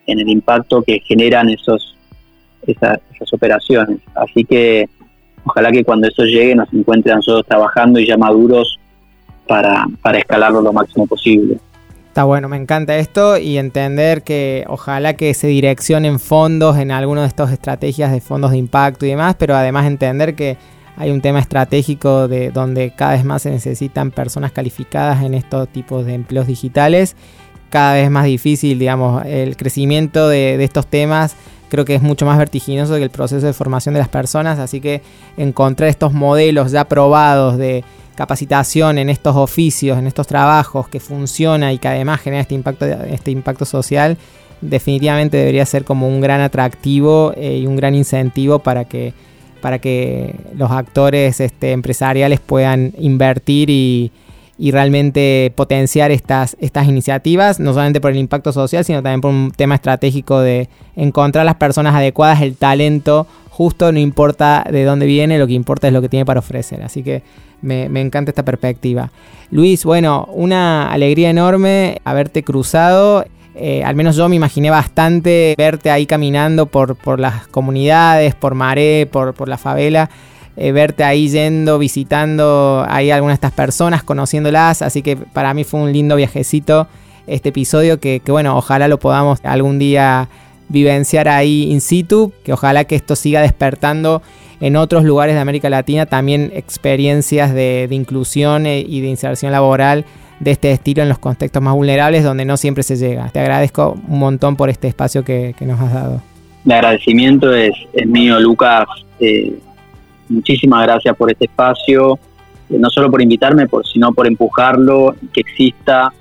en 0.07 0.20
el 0.20 0.29
impacto 0.29 0.83
que 0.83 1.01
generan 1.01 1.49
esos 1.49 1.96
esas 2.66 3.33
operaciones. 3.33 3.99
Así 4.14 4.45
que 4.45 4.88
ojalá 5.45 5.71
que 5.71 5.85
cuando 5.85 6.09
eso 6.09 6.25
llegue 6.25 6.55
nos 6.55 6.73
encuentren 6.73 7.16
nosotros 7.16 7.47
trabajando 7.47 8.01
y 8.01 8.07
ya 8.07 8.16
maduros 8.16 8.79
para, 9.47 9.87
para 10.03 10.19
escalarlo 10.19 10.61
lo 10.61 10.73
máximo 10.73 11.07
posible. 11.07 11.59
Está 12.09 12.25
bueno, 12.25 12.49
me 12.49 12.57
encanta 12.57 12.97
esto 12.97 13.37
y 13.37 13.59
entender 13.59 14.23
que 14.23 14.64
ojalá 14.69 15.14
que 15.16 15.35
se 15.35 15.49
direccionen 15.49 16.19
fondos 16.19 16.79
en 16.79 16.90
alguna 16.90 17.21
de 17.21 17.29
estas 17.29 17.53
estrategias 17.53 18.11
de 18.11 18.23
fondos 18.23 18.53
de 18.53 18.57
impacto 18.57 19.05
y 19.05 19.11
demás, 19.11 19.37
pero 19.38 19.55
además 19.55 19.87
entender 19.87 20.35
que 20.35 20.57
hay 20.97 21.11
un 21.11 21.21
tema 21.21 21.40
estratégico 21.40 22.27
de 22.27 22.51
donde 22.51 22.92
cada 22.97 23.12
vez 23.12 23.25
más 23.25 23.42
se 23.42 23.51
necesitan 23.51 24.11
personas 24.11 24.53
calificadas 24.53 25.23
en 25.23 25.35
estos 25.35 25.69
tipos 25.69 26.07
de 26.07 26.14
empleos 26.14 26.47
digitales. 26.47 27.16
Cada 27.69 27.95
vez 27.95 28.11
más 28.11 28.25
difícil, 28.25 28.79
digamos, 28.79 29.23
el 29.27 29.59
crecimiento 29.59 30.31
de, 30.31 30.57
de 30.57 30.64
estos 30.64 30.87
temas 30.87 31.37
creo 31.69 31.85
que 31.85 31.95
es 31.95 32.03
mucho 32.03 32.27
más 32.27 32.39
vertiginoso 32.39 32.95
que 32.95 33.03
el 33.03 33.11
proceso 33.11 33.47
de 33.47 33.53
formación 33.53 33.95
de 33.95 34.01
las 34.01 34.09
personas, 34.09 34.59
así 34.59 34.81
que 34.81 35.03
encontrar 35.37 35.89
estos 35.89 36.13
modelos 36.13 36.73
ya 36.73 36.85
probados 36.85 37.59
de 37.59 37.85
capacitación 38.15 38.99
en 38.99 39.11
estos 39.11 39.37
oficios, 39.37 39.99
en 39.99 40.07
estos 40.07 40.27
trabajos 40.27 40.89
que 40.89 41.01
funciona 41.01 41.73
y 41.73 41.79
que 41.79 41.89
además 41.89 42.21
genera 42.21 42.43
este 42.43 42.55
impacto, 42.55 42.87
este 42.87 43.31
impacto 43.31 43.65
social, 43.65 44.17
definitivamente 44.61 45.37
debería 45.37 45.67
ser 45.67 45.85
como 45.85 46.09
un 46.09 46.21
gran 46.21 46.41
atractivo 46.41 47.33
eh, 47.37 47.59
y 47.59 47.67
un 47.67 47.77
gran 47.77 47.95
incentivo 47.95 48.61
para 48.61 48.85
que, 48.85 49.13
para 49.61 49.79
que 49.79 50.35
los 50.55 50.71
actores 50.71 51.41
este, 51.41 51.73
empresariales 51.73 52.41
puedan 52.41 52.95
invertir 52.99 53.69
y, 53.69 54.11
y 54.59 54.71
realmente 54.71 55.53
potenciar 55.55 56.11
estas, 56.11 56.57
estas 56.61 56.88
iniciativas, 56.88 57.61
no 57.61 57.73
solamente 57.73 58.01
por 58.01 58.11
el 58.11 58.16
impacto 58.16 58.53
social, 58.53 58.85
sino 58.85 59.03
también 59.03 59.21
por 59.21 59.31
un 59.31 59.51
tema 59.51 59.75
estratégico 59.75 60.40
de 60.40 60.69
encontrar 60.95 61.45
las 61.45 61.57
personas 61.57 61.95
adecuadas, 61.95 62.40
el 62.40 62.57
talento 62.57 63.27
justo, 63.51 63.90
no 63.90 63.99
importa 63.99 64.66
de 64.71 64.85
dónde 64.85 65.07
viene, 65.07 65.38
lo 65.38 65.47
que 65.47 65.55
importa 65.55 65.87
es 65.87 65.92
lo 65.95 66.03
que 66.03 66.11
tiene 66.11 66.27
para 66.27 66.40
ofrecer. 66.40 66.83
Así 66.83 67.03
que 67.03 67.23
me, 67.62 67.85
encanta 68.01 68.31
esta 68.31 68.45
perspectiva. 68.45 69.11
Luis, 69.51 69.85
bueno, 69.85 70.29
una 70.33 70.92
alegría 70.92 71.31
enorme 71.31 71.99
haberte 72.05 72.42
cruzado. 72.42 73.25
Eh, 73.55 73.83
al 73.83 73.95
menos 73.95 74.16
yo 74.16 74.29
me 74.29 74.37
imaginé 74.37 74.69
bastante 74.69 75.55
verte 75.57 75.90
ahí 75.90 76.05
caminando 76.05 76.66
por, 76.66 76.97
por 76.97 77.19
las 77.19 77.47
comunidades, 77.47 78.35
por 78.35 78.55
Maré, 78.55 79.09
por, 79.11 79.33
por 79.33 79.49
la 79.49 79.57
favela. 79.57 80.11
Eh, 80.57 80.73
verte 80.73 81.05
ahí 81.05 81.29
yendo, 81.29 81.79
visitando 81.79 82.85
ahí 82.88 83.11
algunas 83.11 83.35
de 83.35 83.47
estas 83.47 83.53
personas, 83.53 84.03
conociéndolas. 84.03 84.83
Así 84.83 85.03
que 85.03 85.16
para 85.16 85.53
mí 85.55 85.64
fue 85.64 85.81
un 85.81 85.92
lindo 85.92 86.16
viajecito 86.16 86.88
este 87.27 87.49
episodio 87.51 87.99
que, 88.01 88.21
que 88.21 88.33
bueno, 88.33 88.57
ojalá 88.57 88.88
lo 88.88 88.99
podamos 88.99 89.40
algún 89.45 89.79
día 89.79 90.29
vivenciar 90.69 91.29
ahí 91.29 91.71
in 91.71 91.81
situ, 91.81 92.33
que 92.45 92.53
ojalá 92.53 92.85
que 92.85 92.97
esto 92.97 93.16
siga 93.16 93.40
despertando 93.40 94.23
en 94.61 94.77
otros 94.77 95.05
lugares 95.05 95.35
de 95.35 95.40
América 95.40 95.69
Latina 95.69 96.07
también 96.07 96.51
experiencias 96.55 97.53
de, 97.53 97.88
inclusión 97.90 98.66
e, 98.66 98.81
y 98.81 99.01
de 99.01 99.09
inserción 99.09 99.53
laboral 99.53 100.05
de 100.40 100.51
este 100.51 100.71
estilo 100.73 101.03
en 101.03 101.09
los 101.09 101.19
contextos 101.19 101.62
más 101.62 101.75
vulnerables 101.75 102.25
donde 102.25 102.45
no 102.45 102.57
siempre 102.57 102.83
se 102.83 102.97
llega. 102.97 103.29
Te 103.31 103.40
agradezco 103.40 103.97
un 104.09 104.19
montón 104.19 104.57
por 104.57 104.69
este 104.69 104.88
espacio 104.88 105.25
que, 105.25 105.55
nos 105.61 105.81
has 105.81 105.92
dado. 105.92 106.23
El 106.64 106.73
agradecimiento 106.73 107.55
es, 107.55 107.73
mío, 108.07 108.38
Lucas. 108.40 108.87
Eh, 109.21 109.59
muchísimas 110.29 110.83
gracias 110.85 111.17
por 111.17 111.31
este 111.31 111.47
espacio, 111.47 112.19
eh, 112.71 112.79
no 112.79 112.91
solo 112.91 113.11
por 113.11 113.23
invitarme, 113.23 113.67
por, 113.67 113.87
sino 113.87 114.12
por 114.12 114.27
empujarlo, 114.27 115.15
que 115.33 115.41
exista 115.41 116.12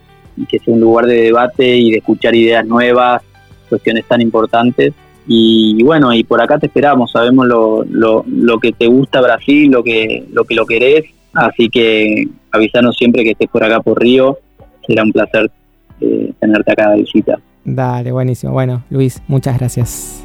que 0.50 0.60
sea 0.60 0.74
un 0.74 0.82
lugar 0.82 1.06
de 1.06 1.22
debate 1.22 1.78
y 1.78 1.92
de 1.92 1.98
escuchar 2.00 2.36
ideas 2.36 2.66
nuevas, 2.66 3.22
cuestiones 3.70 4.06
tan 4.06 4.22
importantes. 4.22 4.94
Y, 5.28 5.82
bueno, 5.84 6.14
y 6.14 6.24
por 6.24 6.42
acá 6.42 6.60
te 6.60 6.68
esperamos, 6.68 7.12
sabemos 7.12 7.48
lo, 7.48 7.84
lo, 7.86 8.24
lo, 8.28 8.60
que 8.60 8.74
te 8.74 8.88
gusta 8.88 9.22
Brasil, 9.22 9.72
lo 9.72 9.84
que, 9.84 10.26
lo 10.32 10.44
que 10.44 10.54
lo 10.54 10.66
querés, 10.66 11.06
así 11.34 11.70
que 11.70 12.28
avísanos 12.52 12.96
siempre 12.96 13.24
que 13.24 13.32
estés 13.32 13.50
por 13.50 13.64
acá 13.64 13.80
por 13.80 14.00
Río, 14.00 14.38
será 14.86 15.04
un 15.04 15.12
placer 15.12 15.50
eh, 16.02 16.32
tenerte 16.40 16.72
acá 16.72 16.92
de 16.92 16.98
visita. 16.98 17.40
Dale, 17.64 18.12
buenísimo. 18.12 18.54
Bueno, 18.54 18.84
Luis, 18.92 19.24
muchas 19.28 19.58
gracias. 19.58 20.25